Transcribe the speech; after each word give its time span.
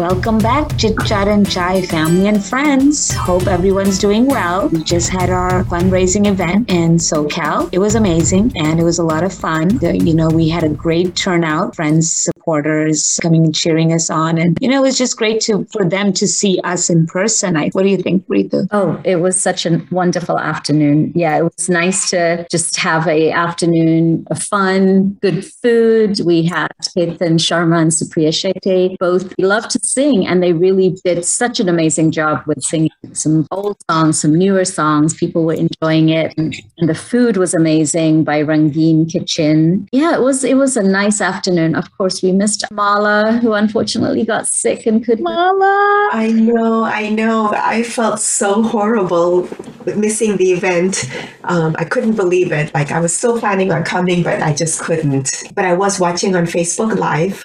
Welcome 0.00 0.38
back, 0.38 0.78
Chit 0.78 0.96
Chat 1.04 1.28
and 1.28 1.46
Chai 1.46 1.82
family 1.82 2.26
and 2.26 2.42
friends. 2.42 3.12
Hope 3.12 3.46
everyone's 3.46 3.98
doing 3.98 4.24
well. 4.24 4.70
We 4.70 4.82
just 4.82 5.10
had 5.10 5.28
our 5.28 5.62
fundraising 5.64 6.26
event 6.26 6.70
in 6.70 6.92
SoCal. 6.96 7.68
It 7.70 7.80
was 7.80 7.96
amazing 7.96 8.50
and 8.56 8.80
it 8.80 8.82
was 8.82 8.98
a 8.98 9.04
lot 9.04 9.24
of 9.24 9.34
fun. 9.34 9.78
You 9.82 10.14
know, 10.14 10.30
we 10.30 10.48
had 10.48 10.64
a 10.64 10.70
great 10.70 11.16
turnout, 11.16 11.76
friends, 11.76 12.30
supporters 12.50 13.18
coming 13.22 13.44
and 13.44 13.54
cheering 13.54 13.92
us 13.92 14.10
on. 14.10 14.36
And, 14.38 14.58
you 14.60 14.68
know, 14.68 14.78
it 14.78 14.86
was 14.86 14.98
just 14.98 15.16
great 15.16 15.40
to 15.42 15.64
for 15.72 15.84
them 15.84 16.12
to 16.14 16.26
see 16.26 16.60
us 16.64 16.90
in 16.90 17.06
person. 17.06 17.56
I, 17.56 17.68
what 17.70 17.84
do 17.84 17.88
you 17.88 17.98
think, 17.98 18.26
Ritu? 18.26 18.66
Oh, 18.72 19.00
it 19.04 19.16
was 19.16 19.40
such 19.40 19.66
a 19.66 19.80
wonderful 19.90 20.38
afternoon. 20.38 21.12
Yeah, 21.14 21.38
it 21.38 21.44
was 21.44 21.68
nice 21.68 22.10
to 22.10 22.46
just 22.50 22.76
have 22.76 23.06
a 23.06 23.30
afternoon 23.30 24.26
of 24.30 24.42
fun, 24.42 25.12
good 25.22 25.44
food. 25.44 26.20
We 26.24 26.42
had 26.42 26.72
Ketan 26.82 27.38
Sharma 27.38 27.80
and 27.82 27.92
Supriya 27.92 28.32
Shetty 28.32 28.98
both 28.98 29.32
loved 29.38 29.70
to 29.70 29.80
sing 29.82 30.26
and 30.26 30.42
they 30.42 30.52
really 30.52 30.96
did 31.04 31.24
such 31.24 31.60
an 31.60 31.68
amazing 31.68 32.10
job 32.10 32.42
with 32.46 32.62
singing 32.62 32.90
some 33.12 33.46
old 33.50 33.76
songs, 33.88 34.20
some 34.20 34.34
newer 34.34 34.64
songs. 34.64 35.14
People 35.14 35.44
were 35.44 35.54
enjoying 35.54 36.08
it. 36.08 36.34
And, 36.36 36.54
and 36.78 36.88
the 36.88 36.94
food 36.94 37.36
was 37.36 37.54
amazing 37.54 38.24
by 38.24 38.42
Rangeen 38.42 39.10
Kitchen. 39.10 39.88
Yeah, 39.92 40.14
it 40.14 40.22
was 40.22 40.42
it 40.42 40.56
was 40.56 40.76
a 40.76 40.82
nice 40.82 41.20
afternoon. 41.20 41.74
Of 41.74 41.86
course, 41.96 42.22
we 42.22 42.32
missed 42.40 42.64
Mala, 42.70 43.38
who 43.42 43.52
unfortunately 43.52 44.24
got 44.24 44.46
sick 44.46 44.86
and 44.86 45.04
couldn't. 45.04 45.22
Mala. 45.22 46.08
I 46.12 46.32
know, 46.32 46.84
I 46.84 47.10
know. 47.10 47.52
I 47.54 47.82
felt 47.82 48.18
so 48.18 48.62
horrible 48.62 49.46
missing 49.84 50.38
the 50.38 50.52
event. 50.52 51.04
Um, 51.44 51.76
I 51.78 51.84
couldn't 51.84 52.16
believe 52.16 52.50
it. 52.50 52.72
Like 52.72 52.92
I 52.92 53.00
was 53.00 53.14
still 53.14 53.38
planning 53.38 53.70
on 53.72 53.84
coming, 53.84 54.22
but 54.22 54.40
I 54.40 54.54
just 54.54 54.80
couldn't. 54.80 55.28
But 55.54 55.66
I 55.66 55.74
was 55.74 56.00
watching 56.00 56.34
on 56.34 56.44
Facebook 56.44 56.96
Live 56.96 57.44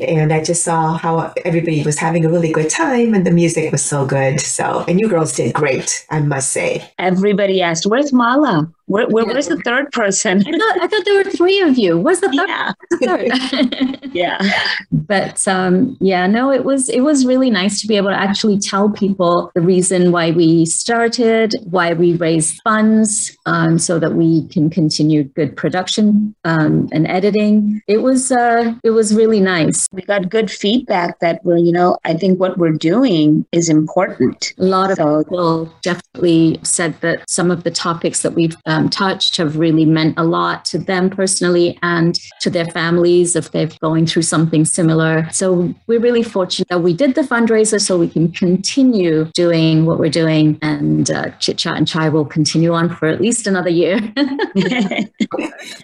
and 0.00 0.32
I 0.32 0.42
just 0.42 0.64
saw 0.64 0.96
how 0.96 1.32
everybody 1.44 1.82
was 1.82 1.98
having 1.98 2.24
a 2.24 2.30
really 2.30 2.52
good 2.52 2.70
time 2.70 3.12
and 3.12 3.26
the 3.26 3.30
music 3.30 3.70
was 3.70 3.84
so 3.84 4.06
good. 4.06 4.40
So, 4.40 4.84
and 4.88 4.98
you 4.98 5.08
girls 5.08 5.34
did 5.34 5.52
great, 5.52 6.06
I 6.10 6.20
must 6.20 6.50
say. 6.50 6.90
Everybody 6.98 7.60
asked, 7.60 7.86
Where's 7.86 8.12
Mala? 8.12 8.72
Where, 8.90 9.06
where, 9.06 9.24
yeah. 9.24 9.34
Where's 9.34 9.46
the 9.46 9.56
third 9.58 9.92
person? 9.92 10.40
I 10.44 10.50
thought, 10.50 10.82
I 10.82 10.88
thought 10.88 11.04
there 11.04 11.22
were 11.22 11.30
three 11.30 11.60
of 11.60 11.78
you. 11.78 11.96
Where's 11.96 12.18
the 12.18 12.28
third? 12.28 12.48
Yeah. 12.48 13.96
yeah. 14.12 14.50
But 14.90 15.46
um, 15.46 15.96
yeah, 16.00 16.26
no, 16.26 16.50
it 16.50 16.64
was 16.64 16.88
it 16.88 17.02
was 17.02 17.24
really 17.24 17.50
nice 17.50 17.80
to 17.82 17.86
be 17.86 17.96
able 17.96 18.08
to 18.08 18.20
actually 18.20 18.58
tell 18.58 18.90
people 18.90 19.52
the 19.54 19.60
reason 19.60 20.10
why 20.10 20.32
we 20.32 20.66
started, 20.66 21.54
why 21.70 21.92
we 21.92 22.14
raised 22.14 22.60
funds, 22.64 23.36
um, 23.46 23.78
so 23.78 24.00
that 24.00 24.14
we 24.14 24.48
can 24.48 24.68
continue 24.70 25.22
good 25.22 25.56
production 25.56 26.34
um, 26.44 26.88
and 26.90 27.06
editing. 27.06 27.80
It 27.86 27.98
was 27.98 28.32
uh, 28.32 28.74
it 28.82 28.90
was 28.90 29.14
really 29.14 29.40
nice. 29.40 29.86
We 29.92 30.02
got 30.02 30.28
good 30.28 30.50
feedback 30.50 31.20
that 31.20 31.44
we're 31.44 31.58
you 31.58 31.70
know 31.70 31.96
I 32.04 32.14
think 32.14 32.40
what 32.40 32.58
we're 32.58 32.72
doing 32.72 33.46
is 33.52 33.68
important. 33.68 34.52
A 34.58 34.64
lot 34.64 34.90
of 34.90 34.96
so, 34.96 35.22
people 35.22 35.72
definitely 35.82 36.58
said 36.64 37.00
that 37.02 37.22
some 37.30 37.52
of 37.52 37.62
the 37.62 37.70
topics 37.70 38.22
that 38.22 38.32
we've 38.32 38.56
um, 38.80 38.90
touched 38.90 39.36
have 39.36 39.56
really 39.56 39.84
meant 39.84 40.14
a 40.16 40.24
lot 40.24 40.64
to 40.66 40.78
them 40.78 41.10
personally 41.10 41.78
and 41.82 42.18
to 42.40 42.50
their 42.50 42.66
families 42.66 43.36
if 43.36 43.50
they're 43.52 43.68
going 43.80 44.06
through 44.06 44.22
something 44.22 44.64
similar. 44.64 45.28
So 45.30 45.74
we're 45.86 46.00
really 46.00 46.22
fortunate 46.22 46.68
that 46.68 46.80
we 46.80 46.94
did 46.94 47.14
the 47.14 47.22
fundraiser 47.22 47.80
so 47.80 47.98
we 47.98 48.08
can 48.08 48.32
continue 48.32 49.26
doing 49.34 49.86
what 49.86 49.98
we're 49.98 50.10
doing. 50.10 50.58
And 50.62 51.10
uh, 51.10 51.30
Chit 51.38 51.58
Chat 51.58 51.76
and 51.76 51.86
Chai 51.86 52.08
will 52.08 52.24
continue 52.24 52.72
on 52.72 52.94
for 52.94 53.08
at 53.08 53.20
least 53.20 53.46
another 53.46 53.70
year. 53.70 53.96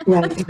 right. 0.07 0.45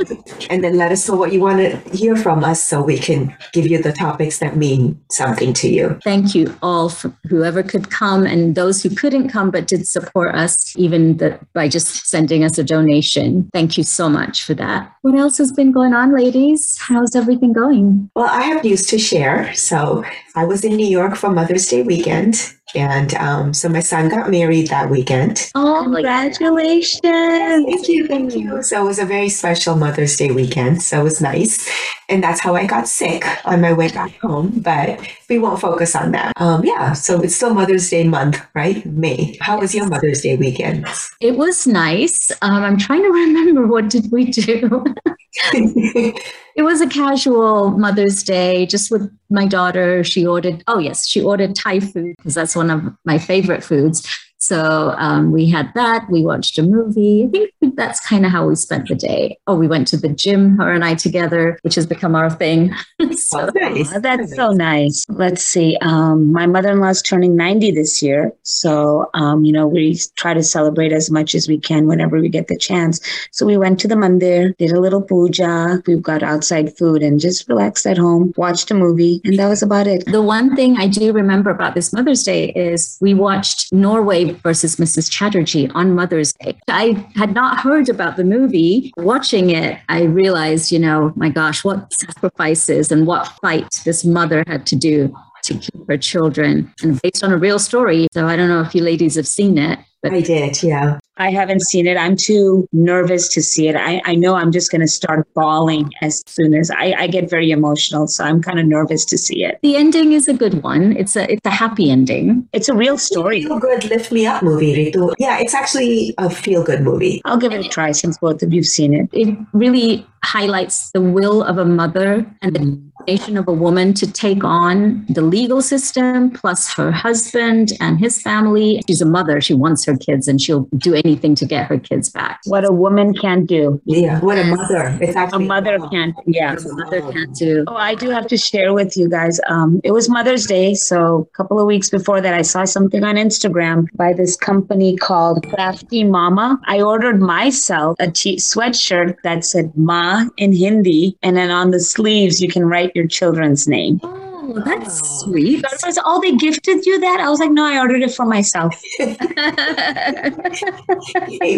And 0.50 0.62
then 0.62 0.76
let 0.76 0.92
us 0.92 1.08
know 1.08 1.16
what 1.16 1.32
you 1.32 1.40
want 1.40 1.58
to 1.58 1.96
hear 1.96 2.16
from 2.16 2.44
us 2.44 2.62
so 2.62 2.82
we 2.82 2.98
can 2.98 3.36
give 3.52 3.66
you 3.66 3.82
the 3.82 3.92
topics 3.92 4.38
that 4.38 4.56
mean 4.56 5.00
something 5.10 5.52
to 5.54 5.68
you. 5.68 5.98
Thank 6.04 6.34
you 6.34 6.54
all 6.62 6.88
for 6.88 7.12
whoever 7.28 7.62
could 7.62 7.90
come 7.90 8.26
and 8.26 8.54
those 8.54 8.82
who 8.82 8.90
couldn't 8.90 9.28
come 9.28 9.50
but 9.50 9.66
did 9.66 9.86
support 9.86 10.34
us, 10.34 10.76
even 10.76 11.16
the, 11.16 11.38
by 11.52 11.68
just 11.68 12.06
sending 12.06 12.25
sending 12.26 12.44
us 12.44 12.58
a 12.58 12.64
donation. 12.64 13.48
Thank 13.52 13.78
you 13.78 13.84
so 13.84 14.08
much 14.08 14.42
for 14.42 14.52
that. 14.54 14.92
What 15.02 15.14
else 15.14 15.38
has 15.38 15.52
been 15.52 15.70
going 15.70 15.94
on, 15.94 16.12
ladies? 16.12 16.76
How's 16.76 17.14
everything 17.14 17.52
going? 17.52 18.10
Well, 18.16 18.28
I 18.28 18.42
have 18.42 18.64
news 18.64 18.84
to 18.86 18.98
share. 18.98 19.54
So 19.54 20.04
I 20.34 20.44
was 20.44 20.64
in 20.64 20.76
New 20.76 20.88
York 20.88 21.14
for 21.14 21.30
Mother's 21.30 21.68
Day 21.68 21.84
weekend. 21.84 22.52
And 22.74 23.14
um, 23.14 23.54
so 23.54 23.68
my 23.68 23.80
son 23.80 24.08
got 24.08 24.30
married 24.30 24.68
that 24.68 24.90
weekend. 24.90 25.50
Oh, 25.54 25.82
congratulations. 25.84 27.00
Thank 27.02 27.88
you. 27.88 28.06
Thank 28.06 28.34
you. 28.34 28.62
So 28.62 28.82
it 28.82 28.84
was 28.84 28.98
a 28.98 29.04
very 29.04 29.28
special 29.28 29.76
Mother's 29.76 30.16
Day 30.16 30.30
weekend. 30.30 30.82
So 30.82 31.00
it 31.00 31.04
was 31.04 31.20
nice. 31.20 31.70
And 32.08 32.22
that's 32.22 32.40
how 32.40 32.54
I 32.54 32.66
got 32.66 32.88
sick 32.88 33.24
on 33.44 33.60
my 33.60 33.72
way 33.72 33.88
back 33.88 34.18
home. 34.20 34.60
But 34.60 35.00
we 35.28 35.38
won't 35.38 35.60
focus 35.60 35.94
on 35.94 36.12
that. 36.12 36.32
Um, 36.36 36.64
yeah. 36.64 36.92
So 36.92 37.20
it's 37.20 37.36
still 37.36 37.54
Mother's 37.54 37.88
Day 37.88 38.04
month, 38.04 38.40
right? 38.54 38.84
May. 38.84 39.36
How 39.40 39.58
was 39.60 39.74
your 39.74 39.88
Mother's 39.88 40.22
Day 40.22 40.36
weekend? 40.36 40.86
It 41.20 41.36
was 41.36 41.66
nice. 41.66 42.30
Um, 42.42 42.62
I'm 42.62 42.78
trying 42.78 43.02
to 43.02 43.08
remember 43.12 43.66
what 43.66 43.88
did 43.90 44.10
we 44.10 44.24
do. 44.26 44.84
it 45.52 46.62
was 46.62 46.80
a 46.80 46.88
casual 46.88 47.70
Mother's 47.70 48.22
Day, 48.22 48.66
just 48.66 48.90
with 48.90 49.10
my 49.30 49.46
daughter. 49.46 50.02
She 50.02 50.26
ordered, 50.26 50.64
oh, 50.66 50.78
yes, 50.78 51.06
she 51.06 51.22
ordered 51.22 51.54
Thai 51.54 51.80
food 51.80 52.14
because 52.16 52.34
that's 52.34 52.55
one 52.56 52.70
of 52.70 52.82
my 53.04 53.18
favorite 53.18 53.62
foods. 53.62 54.06
So 54.38 54.94
um, 54.98 55.32
we 55.32 55.48
had 55.48 55.72
that. 55.74 56.08
We 56.10 56.22
watched 56.22 56.58
a 56.58 56.62
movie. 56.62 57.30
I 57.34 57.48
think 57.60 57.76
that's 57.76 58.06
kind 58.06 58.26
of 58.26 58.32
how 58.32 58.46
we 58.46 58.54
spent 58.54 58.88
the 58.88 58.94
day. 58.94 59.38
Oh, 59.46 59.56
we 59.56 59.66
went 59.66 59.88
to 59.88 59.96
the 59.96 60.08
gym, 60.08 60.58
her 60.58 60.72
and 60.72 60.84
I 60.84 60.94
together, 60.94 61.58
which 61.62 61.74
has 61.76 61.86
become 61.86 62.14
our 62.14 62.30
thing. 62.30 62.72
so, 63.12 63.50
nice. 63.54 63.92
oh, 63.94 64.00
that's 64.00 64.36
so 64.36 64.50
nice. 64.50 65.06
Let's 65.08 65.42
see. 65.42 65.78
Um, 65.80 66.32
my 66.32 66.46
mother 66.46 66.70
in 66.70 66.80
law 66.80 66.88
is 66.88 67.02
turning 67.02 67.34
90 67.34 67.70
this 67.72 68.02
year. 68.02 68.32
So, 68.42 69.10
um, 69.14 69.44
you 69.44 69.52
know, 69.52 69.66
we 69.66 69.98
try 70.16 70.34
to 70.34 70.42
celebrate 70.42 70.92
as 70.92 71.10
much 71.10 71.34
as 71.34 71.48
we 71.48 71.58
can 71.58 71.86
whenever 71.86 72.20
we 72.20 72.28
get 72.28 72.48
the 72.48 72.58
chance. 72.58 73.00
So 73.30 73.46
we 73.46 73.56
went 73.56 73.80
to 73.80 73.88
the 73.88 73.94
mandir, 73.94 74.56
did 74.58 74.72
a 74.72 74.80
little 74.80 75.02
puja. 75.02 75.82
We 75.86 75.96
got 75.96 76.22
outside 76.22 76.76
food 76.76 77.02
and 77.02 77.18
just 77.18 77.48
relaxed 77.48 77.86
at 77.86 77.96
home, 77.96 78.34
watched 78.36 78.70
a 78.70 78.74
movie, 78.74 79.20
and 79.24 79.38
that 79.38 79.48
was 79.48 79.62
about 79.62 79.86
it. 79.86 80.04
The 80.06 80.22
one 80.22 80.54
thing 80.54 80.76
I 80.76 80.88
do 80.88 81.12
remember 81.12 81.50
about 81.50 81.74
this 81.74 81.92
Mother's 81.92 82.22
Day 82.22 82.50
is 82.50 82.98
we 83.00 83.14
watched 83.14 83.72
Norway 83.72 84.25
versus 84.32 84.76
Mrs. 84.76 85.10
Chatterjee 85.10 85.68
on 85.70 85.94
Mother's 85.94 86.32
Day. 86.34 86.58
I 86.68 87.06
had 87.14 87.34
not 87.34 87.60
heard 87.60 87.88
about 87.88 88.16
the 88.16 88.24
movie. 88.24 88.92
Watching 88.96 89.50
it, 89.50 89.78
I 89.88 90.04
realized, 90.04 90.72
you 90.72 90.78
know, 90.78 91.12
my 91.16 91.28
gosh, 91.28 91.64
what 91.64 91.92
sacrifices 91.92 92.90
and 92.92 93.06
what 93.06 93.26
fight 93.42 93.80
this 93.84 94.04
mother 94.04 94.44
had 94.46 94.66
to 94.66 94.76
do 94.76 95.14
to 95.44 95.54
keep 95.54 95.88
her 95.88 95.96
children 95.96 96.72
and 96.82 97.00
based 97.02 97.22
on 97.22 97.32
a 97.32 97.36
real 97.36 97.58
story. 97.58 98.08
So 98.12 98.26
I 98.26 98.36
don't 98.36 98.48
know 98.48 98.62
if 98.62 98.74
you 98.74 98.82
ladies 98.82 99.14
have 99.14 99.28
seen 99.28 99.58
it. 99.58 99.78
But 100.02 100.12
I 100.12 100.20
did, 100.20 100.62
yeah. 100.62 100.98
I 101.18 101.30
haven't 101.30 101.62
seen 101.62 101.86
it. 101.86 101.96
I'm 101.96 102.16
too 102.16 102.68
nervous 102.72 103.28
to 103.28 103.42
see 103.42 103.68
it. 103.68 103.76
I, 103.76 104.02
I 104.04 104.14
know 104.14 104.34
I'm 104.34 104.52
just 104.52 104.70
going 104.70 104.82
to 104.82 104.86
start 104.86 105.26
bawling 105.34 105.90
as 106.02 106.22
soon 106.26 106.52
as 106.52 106.70
I, 106.70 106.94
I 106.98 107.06
get 107.06 107.30
very 107.30 107.50
emotional. 107.50 108.06
So 108.06 108.22
I'm 108.22 108.42
kind 108.42 108.58
of 108.58 108.66
nervous 108.66 109.04
to 109.06 109.18
see 109.18 109.42
it. 109.42 109.58
The 109.62 109.76
ending 109.76 110.12
is 110.12 110.28
a 110.28 110.34
good 110.34 110.62
one. 110.62 110.94
It's 110.96 111.16
a 111.16 111.32
it's 111.32 111.46
a 111.46 111.50
happy 111.50 111.90
ending. 111.90 112.46
It's 112.52 112.68
a 112.68 112.74
real 112.74 112.98
story. 112.98 113.44
Feel 113.44 113.58
good, 113.58 113.84
lift 113.86 114.12
me 114.12 114.26
up 114.26 114.42
movie, 114.42 114.92
Ritu. 114.92 115.14
Yeah, 115.18 115.38
it's 115.38 115.54
actually 115.54 116.14
a 116.18 116.28
feel 116.28 116.62
good 116.62 116.82
movie. 116.82 117.22
I'll 117.24 117.38
give 117.38 117.52
it 117.52 117.64
a 117.64 117.68
try 117.68 117.92
since 117.92 118.18
both 118.18 118.42
of 118.42 118.52
you've 118.52 118.66
seen 118.66 118.92
it. 118.92 119.08
It 119.12 119.38
really 119.54 120.06
highlights 120.22 120.90
the 120.90 121.00
will 121.00 121.42
of 121.42 121.56
a 121.56 121.64
mother 121.64 122.26
and 122.42 122.54
the 122.54 122.86
nation 123.06 123.36
of 123.36 123.46
a 123.46 123.52
woman 123.52 123.94
to 123.94 124.10
take 124.10 124.42
on 124.42 125.06
the 125.08 125.22
legal 125.22 125.62
system 125.62 126.30
plus 126.30 126.72
her 126.74 126.90
husband 126.90 127.72
and 127.80 128.00
his 128.00 128.20
family. 128.20 128.82
She's 128.88 129.00
a 129.00 129.06
mother. 129.06 129.40
She 129.40 129.54
wants 129.54 129.84
her 129.86 129.96
kids 129.96 130.28
and 130.28 130.40
she'll 130.40 130.68
do 130.76 130.94
anything 130.94 131.34
to 131.36 131.46
get 131.46 131.66
her 131.66 131.78
kids 131.78 132.08
back. 132.08 132.40
What 132.44 132.64
a 132.64 132.72
woman 132.72 133.14
can 133.14 133.46
do. 133.46 133.80
Yeah, 133.84 134.20
what 134.20 134.38
a 134.38 134.44
mother. 134.44 134.98
It's 135.00 135.16
actually 135.16 135.44
a 135.44 135.48
mother 135.48 135.78
can 135.90 136.14
yeah, 136.26 136.54
a 136.54 136.74
mother 136.74 137.00
can 137.12 137.32
do. 137.32 137.64
Oh, 137.66 137.76
I 137.76 137.94
do 137.94 138.10
have 138.10 138.26
to 138.28 138.36
share 138.36 138.72
with 138.72 138.96
you 138.96 139.08
guys. 139.08 139.40
Um, 139.48 139.80
it 139.84 139.92
was 139.92 140.08
Mother's 140.08 140.46
Day, 140.46 140.74
so 140.74 141.28
a 141.32 141.36
couple 141.36 141.60
of 141.60 141.66
weeks 141.66 141.90
before 141.90 142.20
that 142.20 142.34
I 142.34 142.42
saw 142.42 142.64
something 142.64 143.04
on 143.04 143.16
Instagram 143.16 143.86
by 143.94 144.12
this 144.12 144.36
company 144.36 144.96
called 144.96 145.46
Crafty 145.50 146.04
Mama. 146.04 146.60
I 146.66 146.80
ordered 146.80 147.20
myself 147.20 147.96
a 148.00 148.10
t- 148.10 148.36
sweatshirt 148.36 149.16
that 149.22 149.44
said 149.44 149.76
Ma 149.76 150.24
in 150.36 150.52
Hindi, 150.52 151.16
and 151.22 151.36
then 151.36 151.50
on 151.50 151.70
the 151.70 151.80
sleeves 151.80 152.40
you 152.40 152.48
can 152.48 152.64
write 152.66 152.94
your 152.94 153.06
children's 153.06 153.68
name. 153.68 154.00
Oh, 154.48 154.60
that's 154.64 155.20
sweet. 155.22 155.64
So 155.78 155.88
was, 155.88 155.98
oh, 156.04 156.20
they 156.20 156.36
gifted 156.36 156.86
you 156.86 157.00
that? 157.00 157.18
I 157.20 157.28
was 157.28 157.40
like, 157.40 157.50
no, 157.50 157.64
I 157.64 157.78
ordered 157.78 158.02
it 158.02 158.14
for 158.14 158.24
myself. 158.24 158.80
hey, 158.98 159.16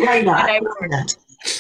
why 0.01 0.23
not? 0.23 0.49
And 0.49 0.95
I, 0.95 1.05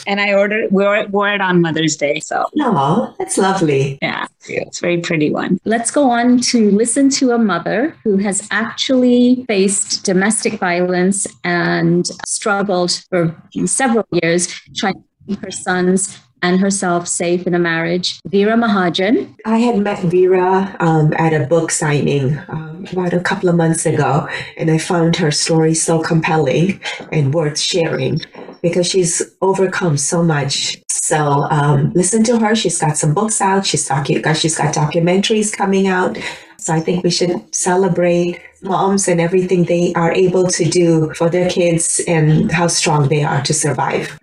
and 0.06 0.20
I 0.20 0.32
ordered, 0.32 0.72
wore, 0.72 1.06
wore 1.08 1.28
it 1.28 1.42
on 1.42 1.60
Mother's 1.60 1.96
Day. 1.96 2.20
So, 2.20 2.46
no, 2.54 3.14
that's 3.18 3.36
lovely. 3.36 3.98
Yeah, 4.00 4.26
it's 4.48 4.78
a 4.78 4.80
very 4.80 5.00
pretty 5.00 5.30
one. 5.30 5.60
Let's 5.66 5.90
go 5.90 6.10
on 6.10 6.40
to 6.40 6.70
listen 6.70 7.10
to 7.10 7.32
a 7.32 7.38
mother 7.38 7.94
who 8.04 8.16
has 8.16 8.48
actually 8.50 9.44
faced 9.46 10.04
domestic 10.04 10.54
violence 10.54 11.26
and 11.44 12.06
struggled 12.26 12.92
for 13.10 13.36
several 13.66 14.06
years 14.22 14.48
trying 14.74 15.04
her 15.42 15.50
sons 15.50 16.18
and 16.42 16.60
herself 16.60 17.08
safe 17.08 17.46
in 17.46 17.54
a 17.54 17.58
marriage. 17.58 18.20
Veera 18.28 18.54
Mahajan. 18.54 19.34
I 19.44 19.58
had 19.58 19.78
met 19.78 19.98
Veera 19.98 20.76
um, 20.80 21.12
at 21.14 21.32
a 21.32 21.46
book 21.46 21.70
signing 21.70 22.38
um, 22.48 22.86
about 22.92 23.12
a 23.12 23.20
couple 23.20 23.48
of 23.48 23.56
months 23.56 23.86
ago, 23.86 24.28
and 24.56 24.70
I 24.70 24.78
found 24.78 25.16
her 25.16 25.30
story 25.30 25.74
so 25.74 26.00
compelling 26.00 26.80
and 27.12 27.34
worth 27.34 27.58
sharing 27.58 28.20
because 28.62 28.88
she's 28.88 29.22
overcome 29.40 29.96
so 29.96 30.22
much. 30.22 30.82
So 30.88 31.46
um, 31.50 31.92
listen 31.94 32.22
to 32.24 32.38
her. 32.38 32.54
She's 32.54 32.78
got 32.78 32.96
some 32.96 33.14
books 33.14 33.40
out. 33.40 33.66
She's 33.66 33.86
talking. 33.86 34.22
She's 34.34 34.56
got 34.56 34.74
documentaries 34.74 35.56
coming 35.56 35.86
out. 35.86 36.18
So 36.58 36.74
I 36.74 36.80
think 36.80 37.04
we 37.04 37.10
should 37.10 37.54
celebrate 37.54 38.40
moms 38.62 39.06
and 39.08 39.20
everything 39.20 39.64
they 39.64 39.94
are 39.94 40.12
able 40.12 40.48
to 40.48 40.64
do 40.64 41.14
for 41.14 41.30
their 41.30 41.48
kids 41.48 42.00
and 42.06 42.50
how 42.50 42.66
strong 42.66 43.08
they 43.08 43.22
are 43.22 43.42
to 43.42 43.54
survive. 43.54 44.18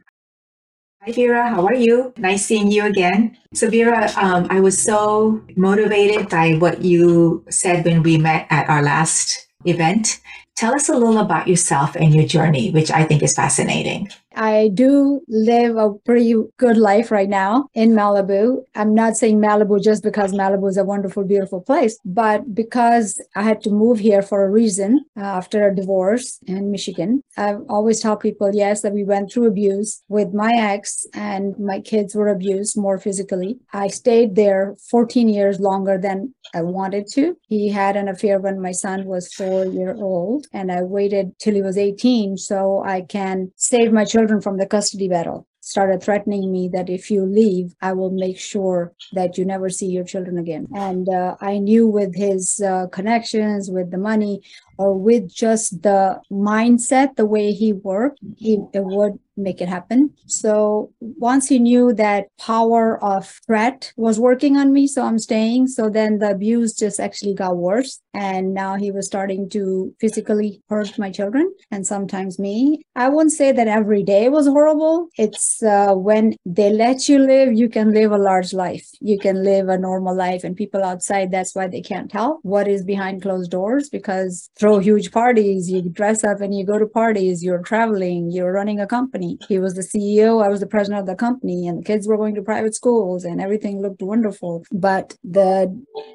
Hi, 1.05 1.11
Veera. 1.11 1.49
How 1.49 1.67
are 1.67 1.75
you? 1.75 2.15
Nice 2.17 2.47
seeing 2.47 2.71
you 2.71 2.83
again. 2.83 3.37
So, 3.53 3.69
Veera, 3.69 4.09
um, 4.17 4.47
I 4.49 4.59
was 4.59 4.81
so 4.81 5.39
motivated 5.55 6.29
by 6.29 6.53
what 6.55 6.81
you 6.81 7.45
said 7.47 7.85
when 7.85 8.01
we 8.01 8.17
met 8.17 8.47
at 8.49 8.67
our 8.67 8.81
last 8.81 9.47
event. 9.65 10.19
Tell 10.55 10.73
us 10.73 10.89
a 10.89 10.93
little 10.93 11.19
about 11.19 11.47
yourself 11.47 11.95
and 11.95 12.15
your 12.15 12.25
journey, 12.25 12.71
which 12.71 12.89
I 12.89 13.03
think 13.03 13.21
is 13.21 13.33
fascinating. 13.33 14.09
I 14.35 14.69
do 14.73 15.21
live 15.27 15.77
a 15.77 15.93
pretty 15.93 16.35
good 16.57 16.77
life 16.77 17.09
right 17.09 17.29
now 17.29 17.69
in 17.73 17.91
Malibu. 17.91 18.63
I'm 18.75 18.93
not 18.93 19.15
saying 19.15 19.39
Malibu 19.39 19.81
just 19.81 20.03
because 20.03 20.33
Malibu 20.33 20.69
is 20.69 20.77
a 20.77 20.83
wonderful, 20.83 21.23
beautiful 21.23 21.61
place, 21.61 21.97
but 22.03 22.53
because 22.53 23.19
I 23.35 23.43
had 23.43 23.61
to 23.61 23.69
move 23.69 23.99
here 23.99 24.21
for 24.21 24.43
a 24.43 24.49
reason 24.49 25.05
uh, 25.17 25.21
after 25.21 25.67
a 25.67 25.75
divorce 25.75 26.39
in 26.45 26.71
Michigan. 26.71 27.23
I've 27.37 27.61
always 27.69 28.01
tell 28.01 28.17
people, 28.17 28.51
yes, 28.53 28.81
that 28.81 28.93
we 28.93 29.03
went 29.03 29.31
through 29.31 29.47
abuse 29.47 30.03
with 30.09 30.33
my 30.33 30.51
ex 30.53 31.05
and 31.13 31.57
my 31.57 31.79
kids 31.79 32.13
were 32.13 32.27
abused 32.27 32.77
more 32.77 32.97
physically. 32.97 33.59
I 33.71 33.87
stayed 33.87 34.35
there 34.35 34.75
14 34.89 35.29
years 35.29 35.59
longer 35.59 35.97
than 35.97 36.33
I 36.53 36.61
wanted 36.61 37.07
to. 37.13 37.37
He 37.47 37.69
had 37.69 37.95
an 37.95 38.09
affair 38.09 38.39
when 38.39 38.59
my 38.59 38.71
son 38.71 39.05
was 39.05 39.33
four 39.33 39.65
year 39.65 39.95
old 39.95 40.47
and 40.51 40.71
I 40.71 40.81
waited 40.81 41.37
till 41.39 41.55
he 41.55 41.61
was 41.61 41.77
18 41.77 42.37
so 42.37 42.83
I 42.83 43.01
can 43.01 43.51
save 43.55 43.93
my 43.93 44.03
children 44.03 44.24
children 44.25 44.41
from 44.41 44.57
the 44.57 44.65
custody 44.65 45.07
battle 45.07 45.45
started 45.61 46.01
threatening 46.01 46.51
me 46.51 46.67
that 46.67 46.89
if 46.89 47.11
you 47.11 47.23
leave, 47.25 47.75
I 47.81 47.93
will 47.93 48.11
make 48.11 48.39
sure 48.39 48.93
that 49.13 49.37
you 49.37 49.45
never 49.45 49.69
see 49.69 49.87
your 49.87 50.03
children 50.03 50.37
again. 50.37 50.67
And 50.75 51.07
uh, 51.09 51.35
I 51.41 51.59
knew 51.59 51.87
with 51.87 52.15
his 52.15 52.59
uh, 52.59 52.87
connections, 52.91 53.69
with 53.69 53.91
the 53.91 53.97
money, 53.97 54.41
or 54.77 54.97
with 54.97 55.33
just 55.33 55.83
the 55.83 56.21
mindset, 56.31 57.15
the 57.15 57.25
way 57.25 57.51
he 57.51 57.73
worked, 57.73 58.19
he 58.37 58.59
would 58.73 59.19
make 59.37 59.61
it 59.61 59.69
happen. 59.69 60.11
So 60.27 60.91
once 60.99 61.47
he 61.47 61.59
knew 61.59 61.93
that 61.93 62.27
power 62.39 63.03
of 63.03 63.39
threat 63.45 63.91
was 63.97 64.19
working 64.19 64.57
on 64.57 64.73
me, 64.73 64.87
so 64.87 65.03
I'm 65.03 65.19
staying. 65.19 65.67
So 65.67 65.89
then 65.89 66.19
the 66.19 66.31
abuse 66.31 66.73
just 66.73 66.99
actually 66.99 67.33
got 67.33 67.57
worse. 67.57 68.01
And 68.13 68.53
now 68.53 68.75
he 68.75 68.91
was 68.91 69.05
starting 69.05 69.49
to 69.49 69.93
physically 69.99 70.61
hurt 70.69 70.97
my 70.97 71.11
children 71.11 71.53
and 71.69 71.85
sometimes 71.85 72.39
me. 72.39 72.81
I 72.95 73.09
wouldn't 73.09 73.33
say 73.33 73.51
that 73.51 73.67
every 73.67 74.03
day 74.03 74.29
was 74.29 74.47
horrible. 74.47 75.09
It's 75.17 75.61
uh, 75.61 75.93
when 75.93 76.35
they 76.45 76.71
let 76.71 77.09
you 77.09 77.19
live, 77.19 77.53
you 77.53 77.67
can 77.67 77.93
live 77.93 78.11
a 78.11 78.17
large 78.17 78.53
life. 78.53 78.87
You 79.01 79.19
can 79.19 79.43
live 79.43 79.67
a 79.67 79.77
normal 79.77 80.15
life. 80.15 80.43
And 80.43 80.55
people 80.55 80.83
outside, 80.83 81.31
that's 81.31 81.53
why 81.53 81.67
they 81.67 81.81
can't 81.81 82.09
tell 82.09 82.39
what 82.43 82.67
is 82.67 82.83
behind 82.83 83.21
closed 83.21 83.51
doors 83.51 83.89
because 83.89 84.49
throw 84.65 84.79
huge 84.79 85.11
parties, 85.11 85.69
you 85.69 85.79
dress 85.87 86.23
up 86.23 86.41
and 86.41 86.57
you 86.57 86.65
go 86.65 86.79
to 86.79 86.87
parties, 86.87 87.43
you're 87.43 87.61
traveling, 87.61 88.31
you're 88.31 88.51
running 88.51 88.79
a 88.79 88.87
company. 88.87 89.37
He 89.47 89.59
was 89.59 89.75
the 89.75 89.83
CEO, 89.83 90.43
I 90.43 90.49
was 90.49 90.59
the 90.59 90.65
president 90.65 91.01
of 91.01 91.05
the 91.05 91.15
company, 91.15 91.67
and 91.67 91.77
the 91.77 91.83
kids 91.83 92.07
were 92.07 92.17
going 92.17 92.33
to 92.33 92.41
private 92.41 92.73
schools 92.73 93.25
and 93.25 93.39
everything 93.39 93.79
looked 93.79 94.01
wonderful. 94.01 94.65
But 94.71 95.17
the 95.23 95.55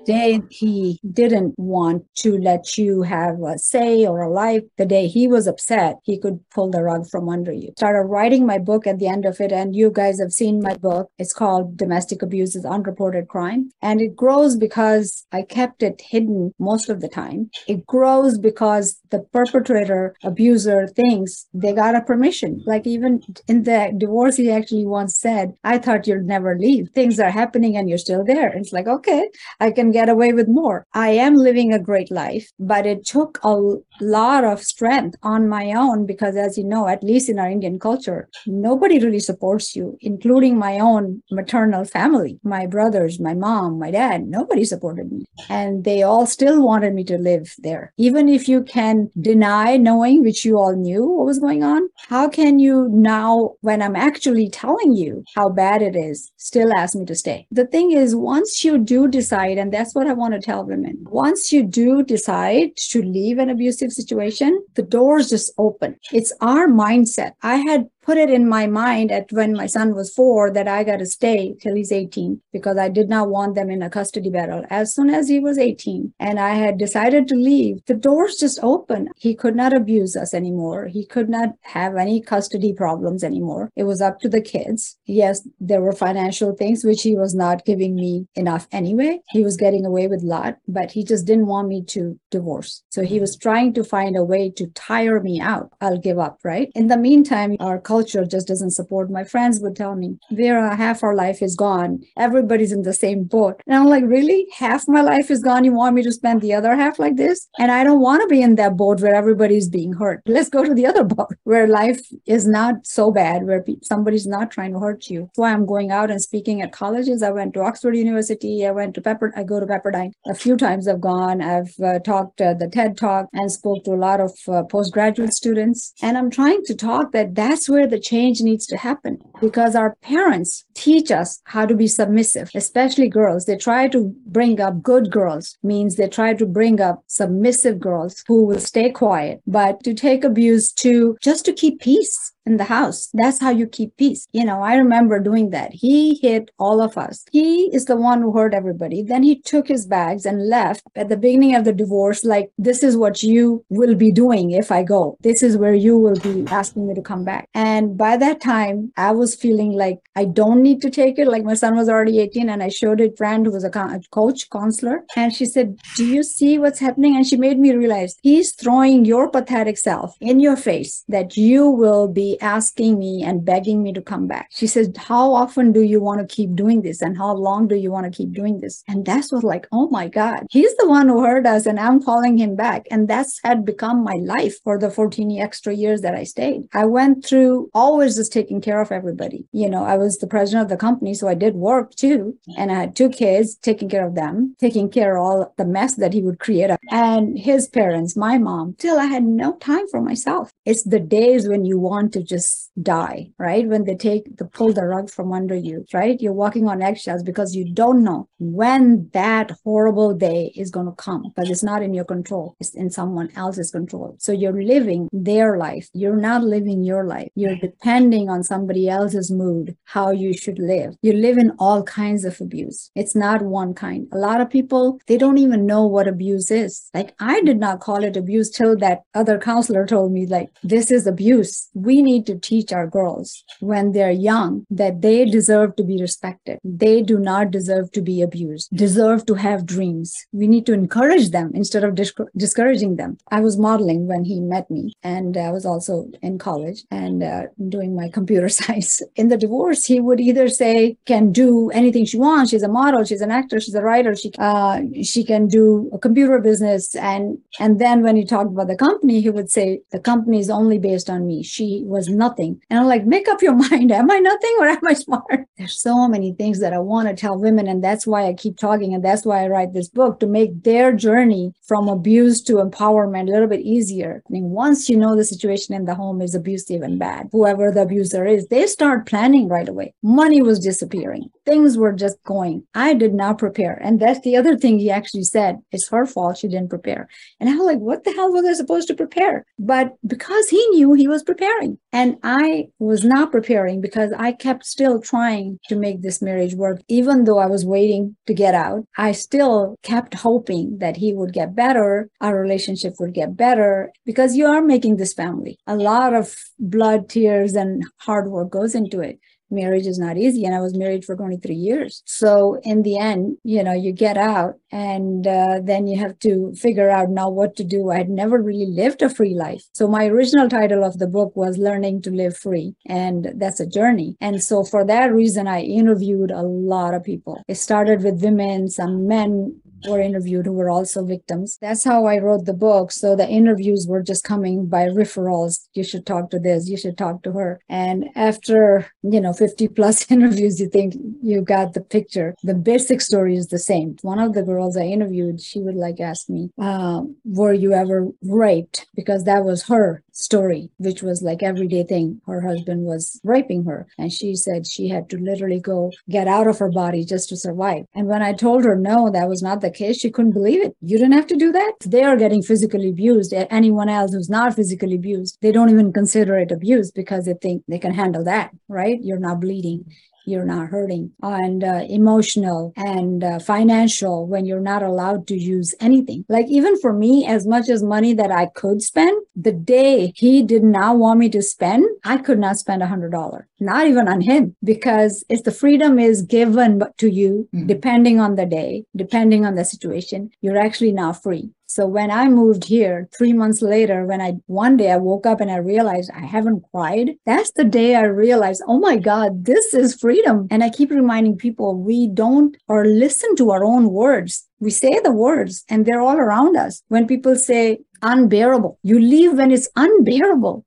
day 0.04 0.40
he 0.50 0.98
didn't 1.12 1.54
want 1.58 2.06
to 2.22 2.38
let 2.38 2.76
you 2.76 3.02
have 3.02 3.40
a 3.40 3.56
say 3.56 4.04
or 4.04 4.20
a 4.22 4.28
life, 4.28 4.64
the 4.78 4.84
day 4.84 5.06
he 5.06 5.28
was 5.28 5.46
upset, 5.46 6.00
he 6.02 6.18
could 6.18 6.40
pull 6.50 6.72
the 6.72 6.82
rug 6.82 7.08
from 7.08 7.28
under 7.28 7.52
you. 7.52 7.72
Started 7.76 8.08
writing 8.08 8.46
my 8.46 8.58
book 8.58 8.84
at 8.84 8.98
the 8.98 9.06
end 9.06 9.26
of 9.26 9.40
it, 9.40 9.52
and 9.52 9.76
you 9.76 9.92
guys 9.92 10.18
have 10.18 10.32
seen 10.32 10.60
my 10.60 10.74
book. 10.74 11.08
It's 11.18 11.32
called 11.32 11.76
Domestic 11.76 12.20
Abuse 12.20 12.56
is 12.56 12.64
Unreported 12.64 13.28
Crime. 13.28 13.70
And 13.80 14.00
it 14.00 14.16
grows 14.16 14.56
because 14.56 15.24
I 15.30 15.42
kept 15.42 15.84
it 15.84 16.02
hidden 16.04 16.52
most 16.58 16.88
of 16.88 17.00
the 17.00 17.08
time. 17.08 17.50
It 17.68 17.86
grows 17.86 18.39
because 18.40 19.00
the 19.10 19.20
perpetrator, 19.32 20.14
abuser 20.22 20.86
thinks 20.88 21.46
they 21.52 21.72
got 21.72 21.94
a 21.94 22.00
permission. 22.00 22.62
Like 22.66 22.86
even 22.86 23.22
in 23.48 23.64
the 23.64 23.92
divorce, 23.96 24.36
he 24.36 24.50
actually 24.50 24.86
once 24.86 25.16
said, 25.18 25.54
I 25.64 25.78
thought 25.78 26.06
you'd 26.06 26.26
never 26.26 26.58
leave. 26.58 26.90
Things 26.94 27.18
are 27.20 27.30
happening 27.30 27.76
and 27.76 27.88
you're 27.88 27.98
still 27.98 28.24
there. 28.24 28.50
It's 28.50 28.72
like, 28.72 28.86
okay, 28.86 29.28
I 29.60 29.70
can 29.70 29.90
get 29.90 30.08
away 30.08 30.32
with 30.32 30.48
more. 30.48 30.86
I 30.94 31.10
am 31.10 31.34
living 31.34 31.72
a 31.72 31.78
great 31.78 32.10
life, 32.10 32.50
but 32.58 32.86
it 32.86 33.06
took 33.06 33.38
a 33.42 33.60
lot 34.00 34.44
of 34.44 34.62
strength 34.62 35.16
on 35.22 35.48
my 35.48 35.72
own 35.72 36.06
because, 36.06 36.36
as 36.36 36.56
you 36.56 36.64
know, 36.64 36.88
at 36.88 37.02
least 37.02 37.28
in 37.28 37.38
our 37.38 37.50
Indian 37.50 37.78
culture, 37.78 38.28
nobody 38.46 38.98
really 38.98 39.20
supports 39.20 39.76
you, 39.76 39.98
including 40.00 40.58
my 40.58 40.78
own 40.78 41.22
maternal 41.30 41.84
family, 41.84 42.38
my 42.42 42.66
brothers, 42.66 43.20
my 43.20 43.34
mom, 43.34 43.78
my 43.78 43.90
dad. 43.90 44.26
Nobody 44.26 44.64
supported 44.64 45.12
me. 45.12 45.24
And 45.48 45.84
they 45.84 46.02
all 46.02 46.26
still 46.26 46.62
wanted 46.62 46.94
me 46.94 47.04
to 47.04 47.18
live 47.18 47.54
there. 47.58 47.92
Even 47.96 48.28
if 48.30 48.48
you 48.48 48.62
can 48.62 49.10
deny 49.20 49.76
knowing, 49.76 50.22
which 50.22 50.44
you 50.44 50.58
all 50.58 50.74
knew 50.74 51.04
what 51.04 51.26
was 51.26 51.38
going 51.38 51.62
on, 51.62 51.88
how 52.08 52.28
can 52.28 52.58
you 52.58 52.88
now, 52.90 53.54
when 53.60 53.82
I'm 53.82 53.96
actually 53.96 54.48
telling 54.48 54.92
you 54.92 55.24
how 55.34 55.48
bad 55.48 55.82
it 55.82 55.96
is, 55.96 56.32
still 56.36 56.72
ask 56.72 56.94
me 56.94 57.04
to 57.06 57.14
stay? 57.14 57.46
The 57.50 57.66
thing 57.66 57.92
is, 57.92 58.14
once 58.14 58.64
you 58.64 58.78
do 58.78 59.08
decide, 59.08 59.58
and 59.58 59.72
that's 59.72 59.94
what 59.94 60.06
I 60.06 60.12
want 60.12 60.34
to 60.34 60.40
tell 60.40 60.64
women, 60.64 60.96
once 61.00 61.52
you 61.52 61.62
do 61.62 62.02
decide 62.02 62.76
to 62.76 63.02
leave 63.02 63.38
an 63.38 63.50
abusive 63.50 63.92
situation, 63.92 64.64
the 64.74 64.82
doors 64.82 65.30
just 65.30 65.52
open. 65.58 65.96
It's 66.12 66.32
our 66.40 66.66
mindset. 66.66 67.32
I 67.42 67.56
had 67.56 67.88
put 68.10 68.18
it 68.18 68.28
in 68.28 68.48
my 68.48 68.66
mind 68.66 69.12
at 69.12 69.30
when 69.30 69.52
my 69.52 69.66
son 69.66 69.94
was 69.94 70.12
four 70.12 70.50
that 70.50 70.66
I 70.66 70.82
got 70.82 70.96
to 70.96 71.06
stay 71.06 71.54
till 71.60 71.76
he's 71.76 71.92
18 71.92 72.40
because 72.52 72.76
I 72.76 72.88
did 72.88 73.08
not 73.08 73.30
want 73.30 73.54
them 73.54 73.70
in 73.70 73.84
a 73.84 73.88
custody 73.88 74.30
battle. 74.30 74.64
As 74.68 74.92
soon 74.92 75.10
as 75.10 75.28
he 75.28 75.38
was 75.38 75.58
18 75.58 76.12
and 76.18 76.40
I 76.40 76.54
had 76.54 76.76
decided 76.76 77.28
to 77.28 77.36
leave, 77.36 77.84
the 77.86 77.94
doors 77.94 78.34
just 78.34 78.58
opened. 78.64 79.10
He 79.16 79.32
could 79.32 79.54
not 79.54 79.72
abuse 79.72 80.16
us 80.16 80.34
anymore. 80.34 80.88
He 80.88 81.06
could 81.06 81.28
not 81.28 81.50
have 81.60 81.94
any 81.94 82.20
custody 82.20 82.72
problems 82.72 83.22
anymore. 83.22 83.70
It 83.76 83.84
was 83.84 84.02
up 84.02 84.18
to 84.22 84.28
the 84.28 84.40
kids. 84.40 84.98
Yes, 85.06 85.46
there 85.60 85.80
were 85.80 85.92
financial 85.92 86.56
things 86.56 86.82
which 86.82 87.02
he 87.02 87.14
was 87.14 87.32
not 87.32 87.64
giving 87.64 87.94
me 87.94 88.26
enough 88.34 88.66
anyway. 88.72 89.20
He 89.28 89.44
was 89.44 89.56
getting 89.56 89.86
away 89.86 90.08
with 90.08 90.24
a 90.24 90.26
lot, 90.26 90.56
but 90.66 90.90
he 90.90 91.04
just 91.04 91.26
didn't 91.26 91.46
want 91.46 91.68
me 91.68 91.84
to 91.94 92.18
divorce. 92.32 92.82
So 92.88 93.04
he 93.04 93.20
was 93.20 93.36
trying 93.36 93.72
to 93.74 93.84
find 93.84 94.16
a 94.16 94.24
way 94.24 94.50
to 94.56 94.66
tire 94.74 95.20
me 95.20 95.40
out. 95.40 95.70
I'll 95.80 95.96
give 95.96 96.18
up, 96.18 96.40
right? 96.42 96.72
In 96.74 96.88
the 96.88 96.96
meantime, 96.96 97.56
our 97.60 97.78
culture 97.78 97.99
just 98.08 98.46
doesn't 98.46 98.70
support. 98.70 99.10
My 99.10 99.24
friends 99.24 99.60
would 99.60 99.76
tell 99.76 99.94
me, 99.94 100.18
Veera, 100.32 100.76
half 100.76 101.02
our 101.02 101.14
life 101.14 101.42
is 101.42 101.56
gone. 101.56 102.02
Everybody's 102.16 102.72
in 102.72 102.82
the 102.82 102.92
same 102.92 103.24
boat. 103.24 103.60
And 103.66 103.76
I'm 103.76 103.86
like, 103.86 104.04
really? 104.04 104.46
Half 104.52 104.84
my 104.88 105.00
life 105.00 105.30
is 105.30 105.42
gone. 105.42 105.64
You 105.64 105.72
want 105.72 105.94
me 105.94 106.02
to 106.02 106.12
spend 106.12 106.40
the 106.40 106.54
other 106.54 106.74
half 106.74 106.98
like 106.98 107.16
this? 107.16 107.48
And 107.58 107.70
I 107.70 107.84
don't 107.84 108.00
want 108.00 108.22
to 108.22 108.28
be 108.28 108.42
in 108.42 108.56
that 108.56 108.76
boat 108.76 109.00
where 109.00 109.14
everybody's 109.14 109.68
being 109.68 109.92
hurt. 109.92 110.22
Let's 110.26 110.48
go 110.48 110.64
to 110.64 110.74
the 110.74 110.86
other 110.86 111.04
boat 111.04 111.34
where 111.44 111.66
life 111.66 112.00
is 112.26 112.46
not 112.46 112.86
so 112.86 113.10
bad, 113.10 113.46
where 113.46 113.64
somebody's 113.82 114.26
not 114.26 114.50
trying 114.50 114.72
to 114.72 114.80
hurt 114.80 115.08
you. 115.08 115.22
That's 115.22 115.38
why 115.38 115.52
I'm 115.52 115.66
going 115.66 115.90
out 115.90 116.10
and 116.10 116.20
speaking 116.20 116.62
at 116.62 116.72
colleges. 116.72 117.22
I 117.22 117.30
went 117.30 117.54
to 117.54 117.60
Oxford 117.60 117.96
University. 117.96 118.66
I 118.66 118.70
went 118.70 118.94
to 118.94 119.00
Pepper. 119.00 119.32
I 119.36 119.42
go 119.42 119.60
to 119.60 119.66
Pepperdine 119.66 120.12
a 120.26 120.34
few 120.34 120.56
times. 120.56 120.88
I've 120.88 121.00
gone. 121.00 121.40
I've 121.40 121.74
uh, 121.82 121.98
talked 122.00 122.40
uh, 122.40 122.54
the 122.54 122.68
TED 122.68 122.96
Talk 122.96 123.26
and 123.32 123.50
spoke 123.50 123.84
to 123.84 123.92
a 123.92 124.02
lot 124.08 124.20
of 124.20 124.32
uh, 124.48 124.62
postgraduate 124.64 125.32
students. 125.32 125.92
And 126.02 126.16
I'm 126.16 126.30
trying 126.30 126.62
to 126.64 126.74
talk 126.74 127.12
that 127.12 127.34
that's 127.34 127.68
where 127.68 127.79
where 127.80 127.88
the 127.88 127.98
change 127.98 128.42
needs 128.42 128.66
to 128.66 128.76
happen 128.76 129.18
because 129.40 129.74
our 129.74 129.96
parents 130.02 130.66
teach 130.74 131.10
us 131.10 131.40
how 131.44 131.64
to 131.64 131.74
be 131.74 131.86
submissive, 131.86 132.50
especially 132.54 133.08
girls. 133.08 133.46
They 133.46 133.56
try 133.56 133.88
to 133.88 134.14
bring 134.26 134.60
up 134.60 134.82
good 134.82 135.10
girls, 135.10 135.56
means 135.62 135.96
they 135.96 136.08
try 136.08 136.34
to 136.34 136.44
bring 136.44 136.78
up 136.78 137.02
submissive 137.06 137.80
girls 137.80 138.22
who 138.28 138.44
will 138.44 138.60
stay 138.60 138.90
quiet, 138.90 139.40
but 139.46 139.82
to 139.84 139.94
take 139.94 140.24
abuse 140.24 140.72
to 140.84 141.16
just 141.22 141.46
to 141.46 141.54
keep 141.54 141.80
peace 141.80 142.32
in 142.50 142.56
the 142.56 142.64
house. 142.64 143.08
That's 143.14 143.40
how 143.40 143.50
you 143.50 143.66
keep 143.66 143.96
peace. 143.96 144.26
You 144.32 144.44
know, 144.44 144.60
I 144.60 144.74
remember 144.74 145.20
doing 145.20 145.50
that. 145.50 145.72
He 145.72 146.16
hit 146.16 146.50
all 146.58 146.82
of 146.82 146.98
us. 146.98 147.24
He 147.30 147.74
is 147.74 147.84
the 147.84 147.96
one 147.96 148.20
who 148.20 148.36
hurt 148.36 148.52
everybody. 148.52 149.02
Then 149.02 149.22
he 149.22 149.40
took 149.40 149.68
his 149.68 149.86
bags 149.86 150.26
and 150.26 150.48
left 150.48 150.82
at 150.96 151.08
the 151.08 151.16
beginning 151.16 151.54
of 151.54 151.64
the 151.64 151.72
divorce, 151.72 152.24
like, 152.24 152.50
this 152.58 152.82
is 152.82 152.96
what 152.96 153.22
you 153.22 153.64
will 153.68 153.94
be 153.94 154.10
doing 154.10 154.50
if 154.50 154.72
I 154.72 154.82
go. 154.82 155.16
This 155.20 155.42
is 155.42 155.56
where 155.56 155.74
you 155.74 155.96
will 155.96 156.18
be 156.20 156.44
asking 156.48 156.88
me 156.88 156.94
to 156.94 157.02
come 157.02 157.24
back. 157.24 157.48
And 157.54 157.96
by 157.96 158.16
that 158.16 158.40
time, 158.40 158.92
I 158.96 159.12
was 159.12 159.34
feeling 159.34 159.72
like 159.72 159.98
I 160.16 160.24
don't 160.24 160.62
need 160.62 160.82
to 160.82 160.90
take 160.90 161.18
it. 161.18 161.28
Like 161.28 161.44
my 161.44 161.54
son 161.54 161.76
was 161.76 161.88
already 161.88 162.18
18 162.18 162.50
and 162.50 162.62
I 162.62 162.68
showed 162.68 163.00
it 163.00 163.16
friend 163.16 163.46
who 163.46 163.52
was 163.52 163.64
a, 163.64 163.68
a 163.68 164.00
coach, 164.10 164.50
counselor. 164.50 165.04
And 165.16 165.32
she 165.32 165.46
said, 165.46 165.78
do 165.96 166.04
you 166.04 166.22
see 166.24 166.58
what's 166.58 166.80
happening? 166.80 167.14
And 167.16 167.26
she 167.26 167.36
made 167.36 167.58
me 167.58 167.72
realize 167.72 168.16
he's 168.22 168.52
throwing 168.52 169.04
your 169.04 169.30
pathetic 169.30 169.78
self 169.78 170.16
in 170.20 170.40
your 170.40 170.56
face 170.56 171.04
that 171.08 171.36
you 171.36 171.70
will 171.70 172.08
be 172.08 172.39
asking 172.40 172.98
me 172.98 173.22
and 173.22 173.44
begging 173.44 173.82
me 173.82 173.92
to 173.92 174.02
come 174.02 174.26
back. 174.26 174.48
She 174.50 174.66
says, 174.66 174.90
how 174.96 175.32
often 175.34 175.72
do 175.72 175.82
you 175.82 176.00
want 176.00 176.20
to 176.20 176.34
keep 176.34 176.54
doing 176.54 176.82
this? 176.82 177.02
And 177.02 177.16
how 177.16 177.32
long 177.32 177.68
do 177.68 177.76
you 177.76 177.90
want 177.90 178.04
to 178.04 178.16
keep 178.16 178.32
doing 178.32 178.60
this? 178.60 178.82
And 178.88 179.04
that's 179.04 179.32
what 179.32 179.44
like, 179.44 179.66
oh 179.72 179.88
my 179.90 180.08
God, 180.08 180.46
he's 180.50 180.74
the 180.76 180.88
one 180.88 181.08
who 181.08 181.24
hurt 181.24 181.46
us 181.46 181.66
and 181.66 181.78
I'm 181.78 182.02
calling 182.02 182.38
him 182.38 182.56
back. 182.56 182.86
And 182.90 183.08
that's 183.08 183.40
had 183.44 183.64
become 183.64 184.02
my 184.04 184.16
life 184.16 184.56
for 184.62 184.78
the 184.78 184.90
14 184.90 185.40
extra 185.40 185.72
years 185.74 186.00
that 186.00 186.14
I 186.14 186.24
stayed. 186.24 186.62
I 186.72 186.84
went 186.86 187.24
through 187.24 187.70
always 187.74 188.16
just 188.16 188.32
taking 188.32 188.60
care 188.60 188.80
of 188.80 188.92
everybody. 188.92 189.46
You 189.52 189.68
know, 189.68 189.84
I 189.84 189.96
was 189.96 190.18
the 190.18 190.26
president 190.26 190.64
of 190.64 190.68
the 190.68 190.76
company, 190.76 191.14
so 191.14 191.28
I 191.28 191.34
did 191.34 191.54
work 191.54 191.94
too. 191.94 192.36
And 192.56 192.70
I 192.70 192.74
had 192.74 192.96
two 192.96 193.08
kids, 193.08 193.56
taking 193.56 193.88
care 193.88 194.06
of 194.06 194.14
them, 194.14 194.56
taking 194.58 194.90
care 194.90 195.16
of 195.16 195.22
all 195.22 195.54
the 195.56 195.64
mess 195.64 195.96
that 195.96 196.12
he 196.12 196.22
would 196.22 196.38
create. 196.38 196.70
And 196.90 197.38
his 197.38 197.68
parents, 197.68 198.16
my 198.16 198.38
mom, 198.38 198.74
till 198.78 198.98
I 198.98 199.06
had 199.06 199.24
no 199.24 199.56
time 199.56 199.88
for 199.88 200.00
myself. 200.00 200.52
It's 200.64 200.82
the 200.82 201.00
days 201.00 201.48
when 201.48 201.64
you 201.64 201.78
want 201.78 202.12
to 202.12 202.19
just 202.22 202.70
die, 202.82 203.30
right? 203.38 203.66
When 203.66 203.84
they 203.84 203.96
take 203.96 204.36
the 204.36 204.44
pull 204.44 204.72
the 204.72 204.84
rug 204.84 205.10
from 205.10 205.32
under 205.32 205.54
you, 205.54 205.84
right? 205.92 206.20
You're 206.20 206.32
walking 206.32 206.68
on 206.68 206.82
eggshells 206.82 207.22
because 207.22 207.54
you 207.54 207.72
don't 207.72 208.02
know 208.02 208.28
when 208.38 209.10
that 209.12 209.52
horrible 209.64 210.14
day 210.14 210.52
is 210.56 210.70
going 210.70 210.86
to 210.86 210.92
come 210.92 211.30
but 211.36 211.48
it's 211.48 211.62
not 211.62 211.82
in 211.82 211.94
your 211.94 212.04
control. 212.04 212.56
It's 212.60 212.74
in 212.74 212.90
someone 212.90 213.30
else's 213.36 213.70
control. 213.70 214.16
So 214.18 214.32
you're 214.32 214.62
living 214.62 215.08
their 215.12 215.56
life. 215.56 215.88
You're 215.92 216.16
not 216.16 216.42
living 216.42 216.82
your 216.82 217.04
life. 217.04 217.30
You're 217.34 217.56
depending 217.56 218.28
on 218.28 218.42
somebody 218.42 218.88
else's 218.88 219.30
mood, 219.30 219.76
how 219.84 220.10
you 220.10 220.36
should 220.36 220.58
live. 220.58 220.96
You 221.02 221.12
live 221.12 221.38
in 221.38 221.52
all 221.58 221.82
kinds 221.82 222.24
of 222.24 222.40
abuse. 222.40 222.90
It's 222.94 223.14
not 223.14 223.42
one 223.42 223.74
kind. 223.74 224.08
A 224.12 224.18
lot 224.18 224.40
of 224.40 224.50
people, 224.50 225.00
they 225.06 225.16
don't 225.16 225.38
even 225.38 225.66
know 225.66 225.86
what 225.86 226.08
abuse 226.08 226.50
is. 226.50 226.90
Like 226.94 227.14
I 227.20 227.40
did 227.42 227.58
not 227.58 227.80
call 227.80 228.04
it 228.04 228.16
abuse 228.16 228.50
till 228.50 228.76
that 228.78 229.00
other 229.14 229.38
counselor 229.38 229.86
told 229.86 230.12
me 230.12 230.26
like, 230.26 230.50
this 230.62 230.90
is 230.90 231.06
abuse. 231.06 231.68
We 231.74 232.02
need 232.02 232.09
to 232.18 232.38
teach 232.38 232.72
our 232.72 232.86
girls 232.86 233.44
when 233.60 233.92
they're 233.92 234.10
young 234.10 234.66
that 234.70 235.02
they 235.02 235.24
deserve 235.24 235.76
to 235.76 235.84
be 235.84 236.00
respected. 236.00 236.58
They 236.64 237.02
do 237.02 237.18
not 237.18 237.50
deserve 237.50 237.92
to 237.92 238.02
be 238.02 238.22
abused, 238.22 238.68
deserve 238.74 239.26
to 239.26 239.34
have 239.34 239.66
dreams. 239.66 240.14
We 240.32 240.46
need 240.46 240.66
to 240.66 240.72
encourage 240.72 241.30
them 241.30 241.52
instead 241.54 241.84
of 241.84 241.94
discouraging 242.36 242.96
them. 242.96 243.18
I 243.30 243.40
was 243.40 243.58
modeling 243.58 244.06
when 244.06 244.24
he 244.24 244.40
met 244.40 244.70
me 244.70 244.92
and 245.02 245.36
I 245.36 245.50
was 245.50 245.64
also 245.66 246.10
in 246.22 246.38
college 246.38 246.84
and 246.90 247.22
uh, 247.22 247.42
doing 247.68 247.94
my 247.94 248.08
computer 248.08 248.48
science. 248.58 249.02
In 249.16 249.28
the 249.28 249.36
divorce, 249.36 249.84
he 249.84 250.00
would 250.00 250.20
either 250.20 250.48
say, 250.48 250.96
can 251.06 251.32
do 251.32 251.70
anything 251.70 252.04
she 252.04 252.18
wants. 252.18 252.50
She's 252.50 252.62
a 252.62 252.68
model. 252.68 253.04
She's 253.04 253.20
an 253.20 253.30
actor. 253.30 253.60
She's 253.60 253.74
a 253.74 253.82
writer. 253.82 254.14
She, 254.16 254.32
uh, 254.38 254.80
she 255.02 255.24
can 255.24 255.48
do 255.48 255.90
a 255.92 255.98
computer 255.98 256.38
business. 256.38 256.94
And, 256.94 257.38
and 257.58 257.80
then 257.80 258.02
when 258.02 258.16
he 258.16 258.24
talked 258.24 258.50
about 258.50 258.68
the 258.68 258.76
company, 258.76 259.20
he 259.20 259.30
would 259.30 259.50
say, 259.50 259.80
the 259.90 260.00
company 260.00 260.38
is 260.38 260.50
only 260.50 260.78
based 260.78 261.10
on 261.10 261.26
me. 261.26 261.42
She 261.42 261.82
was 261.84 261.99
nothing. 262.08 262.60
And 262.70 262.80
I'm 262.80 262.86
like, 262.86 263.04
make 263.04 263.28
up 263.28 263.42
your 263.42 263.54
mind. 263.70 263.92
Am 263.92 264.10
I 264.10 264.18
nothing 264.18 264.56
or 264.58 264.66
am 264.66 264.86
I 264.86 264.94
smart? 264.94 265.46
There's 265.56 265.80
so 265.80 266.08
many 266.08 266.32
things 266.32 266.60
that 266.60 266.72
I 266.72 266.78
want 266.78 267.08
to 267.08 267.14
tell 267.14 267.38
women. 267.38 267.66
And 267.66 267.82
that's 267.82 268.06
why 268.06 268.26
I 268.26 268.34
keep 268.34 268.56
talking. 268.56 268.94
And 268.94 269.04
that's 269.04 269.24
why 269.24 269.44
I 269.44 269.48
write 269.48 269.72
this 269.72 269.88
book 269.88 270.20
to 270.20 270.26
make 270.26 270.62
their 270.62 270.92
journey 270.92 271.52
from 271.66 271.88
abuse 271.88 272.42
to 272.42 272.54
empowerment 272.54 273.28
a 273.28 273.32
little 273.32 273.48
bit 273.48 273.60
easier. 273.60 274.22
I 274.26 274.32
mean, 274.32 274.50
once 274.50 274.88
you 274.88 274.96
know 274.96 275.16
the 275.16 275.24
situation 275.24 275.74
in 275.74 275.84
the 275.84 275.94
home 275.94 276.20
is 276.20 276.34
abusive 276.34 276.82
and 276.82 276.98
bad, 276.98 277.28
whoever 277.32 277.70
the 277.70 277.82
abuser 277.82 278.26
is, 278.26 278.46
they 278.48 278.66
start 278.66 279.06
planning 279.06 279.48
right 279.48 279.68
away. 279.68 279.94
Money 280.02 280.42
was 280.42 280.58
disappearing. 280.58 281.30
Things 281.44 281.76
were 281.76 281.92
just 281.92 282.22
going. 282.24 282.66
I 282.74 282.94
did 282.94 283.14
not 283.14 283.38
prepare. 283.38 283.80
And 283.82 284.00
that's 284.00 284.20
the 284.20 284.36
other 284.36 284.56
thing 284.56 284.78
he 284.78 284.90
actually 284.90 285.24
said. 285.24 285.58
It's 285.72 285.88
her 285.88 286.06
fault 286.06 286.38
she 286.38 286.48
didn't 286.48 286.70
prepare. 286.70 287.08
And 287.38 287.48
I 287.48 287.54
was 287.54 287.66
like, 287.66 287.78
what 287.78 288.04
the 288.04 288.12
hell 288.12 288.32
was 288.32 288.44
I 288.44 288.52
supposed 288.54 288.88
to 288.88 288.94
prepare? 288.94 289.44
But 289.58 289.96
because 290.06 290.48
he 290.48 290.64
knew 290.68 290.92
he 290.92 291.08
was 291.08 291.22
preparing 291.22 291.78
and 291.92 292.16
I 292.22 292.68
was 292.78 293.04
not 293.04 293.32
preparing 293.32 293.80
because 293.80 294.12
I 294.16 294.32
kept 294.32 294.64
still 294.64 295.00
trying 295.00 295.58
to 295.68 295.76
make 295.76 296.02
this 296.02 296.22
marriage 296.22 296.54
work, 296.54 296.80
even 296.88 297.24
though 297.24 297.38
I 297.38 297.46
was 297.46 297.64
waiting 297.64 298.16
to 298.26 298.34
get 298.34 298.54
out, 298.54 298.84
I 298.96 299.12
still 299.12 299.76
kept 299.82 300.14
hoping 300.14 300.78
that 300.78 300.96
he 300.96 301.12
would 301.12 301.32
get 301.32 301.56
better, 301.56 302.08
our 302.20 302.38
relationship 302.38 302.94
would 303.00 303.14
get 303.14 303.36
better 303.36 303.92
because 304.06 304.36
you 304.36 304.46
are 304.46 304.62
making 304.62 304.96
this 304.96 305.14
family. 305.14 305.58
A 305.66 305.76
lot 305.76 306.14
of 306.14 306.36
blood, 306.58 307.08
tears, 307.08 307.54
and 307.54 307.84
hard 307.98 308.30
work 308.30 308.50
goes 308.50 308.74
into 308.74 309.00
it 309.00 309.18
marriage 309.50 309.86
is 309.86 309.98
not 309.98 310.16
easy 310.16 310.44
and 310.44 310.54
i 310.54 310.60
was 310.60 310.76
married 310.76 311.04
for 311.04 311.16
23 311.16 311.54
years. 311.54 312.02
So 312.06 312.60
in 312.62 312.82
the 312.82 312.98
end 312.98 313.36
you 313.44 313.62
know 313.62 313.72
you 313.72 313.92
get 313.92 314.16
out 314.16 314.54
and 314.72 315.26
uh, 315.26 315.60
then 315.62 315.86
you 315.86 315.98
have 315.98 316.18
to 316.20 316.52
figure 316.54 316.90
out 316.90 317.10
now 317.10 317.28
what 317.28 317.56
to 317.56 317.64
do. 317.64 317.90
I 317.90 317.98
had 317.98 318.10
never 318.10 318.40
really 318.40 318.66
lived 318.66 319.02
a 319.02 319.10
free 319.10 319.34
life. 319.34 319.64
So 319.72 319.88
my 319.88 320.06
original 320.06 320.48
title 320.48 320.84
of 320.84 320.98
the 320.98 321.06
book 321.06 321.34
was 321.34 321.58
learning 321.58 322.02
to 322.02 322.10
live 322.10 322.36
free 322.36 322.74
and 322.86 323.32
that's 323.36 323.60
a 323.60 323.66
journey. 323.66 324.16
And 324.20 324.42
so 324.42 324.64
for 324.64 324.84
that 324.86 325.12
reason 325.12 325.46
i 325.46 325.60
interviewed 325.60 326.30
a 326.30 326.42
lot 326.42 326.94
of 326.94 327.04
people. 327.04 327.42
It 327.48 327.56
started 327.56 328.02
with 328.02 328.22
women 328.22 328.68
some 328.68 329.06
men 329.06 329.60
were 329.88 330.00
interviewed 330.00 330.46
who 330.46 330.52
were 330.52 330.70
also 330.70 331.04
victims. 331.04 331.58
That's 331.60 331.84
how 331.84 332.06
I 332.06 332.18
wrote 332.18 332.44
the 332.44 332.52
book. 332.52 332.92
So 332.92 333.16
the 333.16 333.28
interviews 333.28 333.86
were 333.88 334.02
just 334.02 334.24
coming 334.24 334.66
by 334.66 334.86
referrals. 334.86 335.68
You 335.74 335.84
should 335.84 336.06
talk 336.06 336.30
to 336.30 336.38
this, 336.38 336.68
you 336.68 336.76
should 336.76 336.98
talk 336.98 337.22
to 337.22 337.32
her. 337.32 337.60
And 337.68 338.08
after, 338.14 338.90
you 339.02 339.20
know, 339.20 339.32
50 339.32 339.68
plus 339.68 340.10
interviews, 340.10 340.60
you 340.60 340.68
think 340.68 340.94
you 341.22 341.42
got 341.42 341.74
the 341.74 341.80
picture. 341.80 342.34
The 342.42 342.54
basic 342.54 343.00
story 343.00 343.36
is 343.36 343.48
the 343.48 343.58
same. 343.58 343.96
One 344.02 344.18
of 344.18 344.34
the 344.34 344.42
girls 344.42 344.76
I 344.76 344.84
interviewed, 344.84 345.40
she 345.40 345.60
would 345.60 345.76
like 345.76 346.00
ask 346.00 346.28
me, 346.28 346.50
uh, 346.60 347.02
were 347.24 347.52
you 347.52 347.72
ever 347.72 348.08
raped? 348.22 348.86
Because 348.94 349.24
that 349.24 349.44
was 349.44 349.66
her 349.68 350.02
story, 350.12 350.70
which 350.78 351.02
was 351.02 351.22
like 351.22 351.42
everyday 351.42 351.84
thing. 351.84 352.20
Her 352.26 352.40
husband 352.40 352.84
was 352.84 353.20
raping 353.24 353.64
her. 353.64 353.86
And 353.98 354.12
she 354.12 354.34
said 354.34 354.66
she 354.66 354.88
had 354.88 355.08
to 355.10 355.18
literally 355.18 355.60
go 355.60 355.92
get 356.08 356.28
out 356.28 356.46
of 356.46 356.58
her 356.58 356.70
body 356.70 357.04
just 357.04 357.28
to 357.30 357.36
survive. 357.36 357.86
And 357.94 358.06
when 358.06 358.22
I 358.22 358.32
told 358.32 358.64
her, 358.64 358.76
no, 358.76 359.10
that 359.10 359.28
was 359.28 359.42
not 359.42 359.60
the 359.72 359.78
case, 359.78 359.98
she 359.98 360.10
couldn't 360.10 360.32
believe 360.32 360.62
it. 360.62 360.76
You 360.80 360.98
didn't 360.98 361.12
have 361.12 361.26
to 361.28 361.36
do 361.36 361.52
that. 361.52 361.72
They 361.86 362.02
are 362.02 362.16
getting 362.16 362.42
physically 362.42 362.88
abused. 362.88 363.32
Anyone 363.32 363.88
else 363.88 364.12
who's 364.12 364.30
not 364.30 364.54
physically 364.54 364.96
abused, 364.96 365.38
they 365.42 365.52
don't 365.52 365.70
even 365.70 365.92
consider 365.92 366.38
it 366.38 366.50
abuse 366.52 366.90
because 366.90 367.24
they 367.24 367.34
think 367.34 367.62
they 367.68 367.78
can 367.78 367.94
handle 367.94 368.24
that, 368.24 368.50
right? 368.68 368.98
You're 369.02 369.18
not 369.18 369.40
bleeding 369.40 369.84
you're 370.24 370.44
not 370.44 370.68
hurting. 370.68 371.12
And 371.22 371.64
uh, 371.64 371.84
emotional 371.88 372.72
and 372.76 373.22
uh, 373.24 373.38
financial 373.38 374.26
when 374.26 374.44
you're 374.44 374.60
not 374.60 374.82
allowed 374.82 375.26
to 375.28 375.36
use 375.36 375.74
anything. 375.80 376.24
Like 376.28 376.46
even 376.48 376.78
for 376.80 376.92
me 376.92 377.26
as 377.26 377.46
much 377.46 377.68
as 377.68 377.82
money 377.82 378.14
that 378.14 378.30
i 378.30 378.46
could 378.46 378.82
spend 378.82 379.16
the 379.36 379.52
day 379.52 380.12
he 380.16 380.42
did 380.42 380.62
not 380.62 380.98
want 380.98 381.18
me 381.18 381.28
to 381.28 381.42
spend 381.42 381.84
i 382.04 382.16
could 382.16 382.38
not 382.38 382.58
spend 382.58 382.82
a 382.82 382.86
hundred 382.86 383.12
dollar 383.12 383.48
not 383.60 383.86
even 383.86 384.08
on 384.08 384.20
him. 384.20 384.56
Because 384.64 385.24
if 385.28 385.44
the 385.44 385.52
freedom 385.52 385.98
is 385.98 386.22
given 386.22 386.82
to 386.98 387.10
you 387.10 387.48
mm-hmm. 387.54 387.66
depending 387.66 388.20
on 388.20 388.36
the 388.36 388.46
day 388.46 388.84
depending 388.96 389.44
on 389.44 389.54
the 389.54 389.64
situation 389.64 390.30
you're 390.40 390.58
actually 390.58 390.92
not 390.92 391.22
free 391.22 391.50
so 391.70 391.86
when 391.86 392.10
I 392.10 392.28
moved 392.28 392.64
here 392.64 393.08
three 393.16 393.32
months 393.32 393.62
later, 393.62 394.04
when 394.04 394.20
I 394.20 394.32
one 394.46 394.76
day 394.76 394.90
I 394.90 394.96
woke 394.96 395.24
up 395.24 395.40
and 395.40 395.52
I 395.52 395.58
realized 395.58 396.10
I 396.12 396.26
haven't 396.26 396.64
cried, 396.72 397.12
that's 397.26 397.52
the 397.52 397.62
day 397.62 397.94
I 397.94 398.06
realized, 398.06 398.60
oh 398.66 398.80
my 398.80 398.96
God, 398.96 399.44
this 399.44 399.72
is 399.72 399.94
freedom. 399.94 400.48
And 400.50 400.64
I 400.64 400.70
keep 400.70 400.90
reminding 400.90 401.36
people 401.36 401.76
we 401.76 402.08
don't 402.08 402.56
or 402.66 402.84
listen 402.84 403.36
to 403.36 403.52
our 403.52 403.64
own 403.64 403.90
words. 403.90 404.48
We 404.58 404.70
say 404.70 404.98
the 404.98 405.12
words 405.12 405.64
and 405.68 405.86
they're 405.86 406.00
all 406.00 406.16
around 406.16 406.56
us. 406.56 406.82
When 406.88 407.06
people 407.06 407.36
say 407.36 407.78
unbearable, 408.02 408.80
you 408.82 408.98
leave 408.98 409.34
when 409.34 409.52
it's 409.52 409.68
unbearable. 409.76 410.64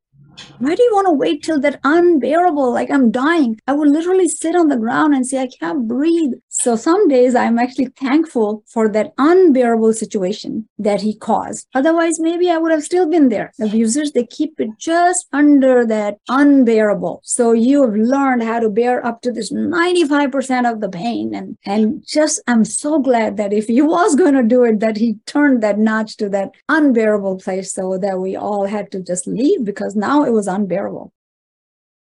Why 0.60 0.76
do 0.76 0.84
you 0.84 0.92
want 0.94 1.08
to 1.08 1.14
wait 1.14 1.44
till 1.44 1.60
that 1.60 1.82
unbearable, 1.84 2.72
like 2.72 2.90
I'm 2.90 3.12
dying? 3.12 3.60
I 3.68 3.74
would 3.74 3.90
literally 3.90 4.30
sit 4.30 4.56
on 4.56 4.70
the 4.70 4.78
ground 4.78 5.14
and 5.14 5.28
say, 5.28 5.42
I 5.42 5.50
can't 5.60 5.86
breathe. 5.86 6.32
So 6.64 6.78
some 6.78 7.10
days 7.10 7.36
I'm 7.36 7.60
actually 7.60 7.90
thankful 8.00 8.64
for 8.68 8.88
that 8.88 9.14
unbearable 9.18 9.92
situation 9.92 10.66
that 10.80 11.02
he 11.02 11.14
caused. 11.14 11.68
Otherwise, 11.76 12.22
maybe 12.22 12.50
I 12.50 12.58
would 12.58 12.72
have 12.72 12.86
still 12.86 13.10
been 13.10 13.28
there. 13.28 13.52
Abusers, 13.60 14.14
they 14.14 14.26
keep 14.26 14.62
it 14.62 14.70
just 14.80 15.28
under 15.34 15.86
that 15.86 16.20
unbearable. 16.30 17.20
So 17.26 17.52
you've 17.52 17.98
learned 17.98 18.44
how 18.44 18.62
to 18.62 18.70
bear 18.70 19.06
up 19.06 19.20
to 19.24 19.32
this 19.34 19.52
95% 19.52 20.72
of 20.72 20.80
the 20.80 20.88
pain. 20.88 21.36
And, 21.36 21.58
and 21.66 22.02
just, 22.08 22.42
I'm 22.48 22.64
so 22.64 22.98
glad 22.98 23.36
that 23.36 23.52
if 23.52 23.68
he 23.68 23.82
was 23.82 24.16
going 24.16 24.36
to 24.36 24.44
do 24.44 24.64
it, 24.64 24.80
that 24.80 24.96
he 24.96 25.18
turned 25.26 25.62
that 25.64 25.80
notch 25.80 26.16
to 26.16 26.30
that 26.30 26.52
unbearable 26.70 27.40
place 27.40 27.74
so 27.74 27.98
that 27.98 28.20
we 28.20 28.38
all 28.38 28.68
had 28.68 28.90
to 28.94 29.02
just 29.02 29.28
leave 29.28 29.66
because 29.66 29.98
now 29.98 30.24
it 30.24 30.32
was 30.32 30.48
unbearable. 30.48 31.12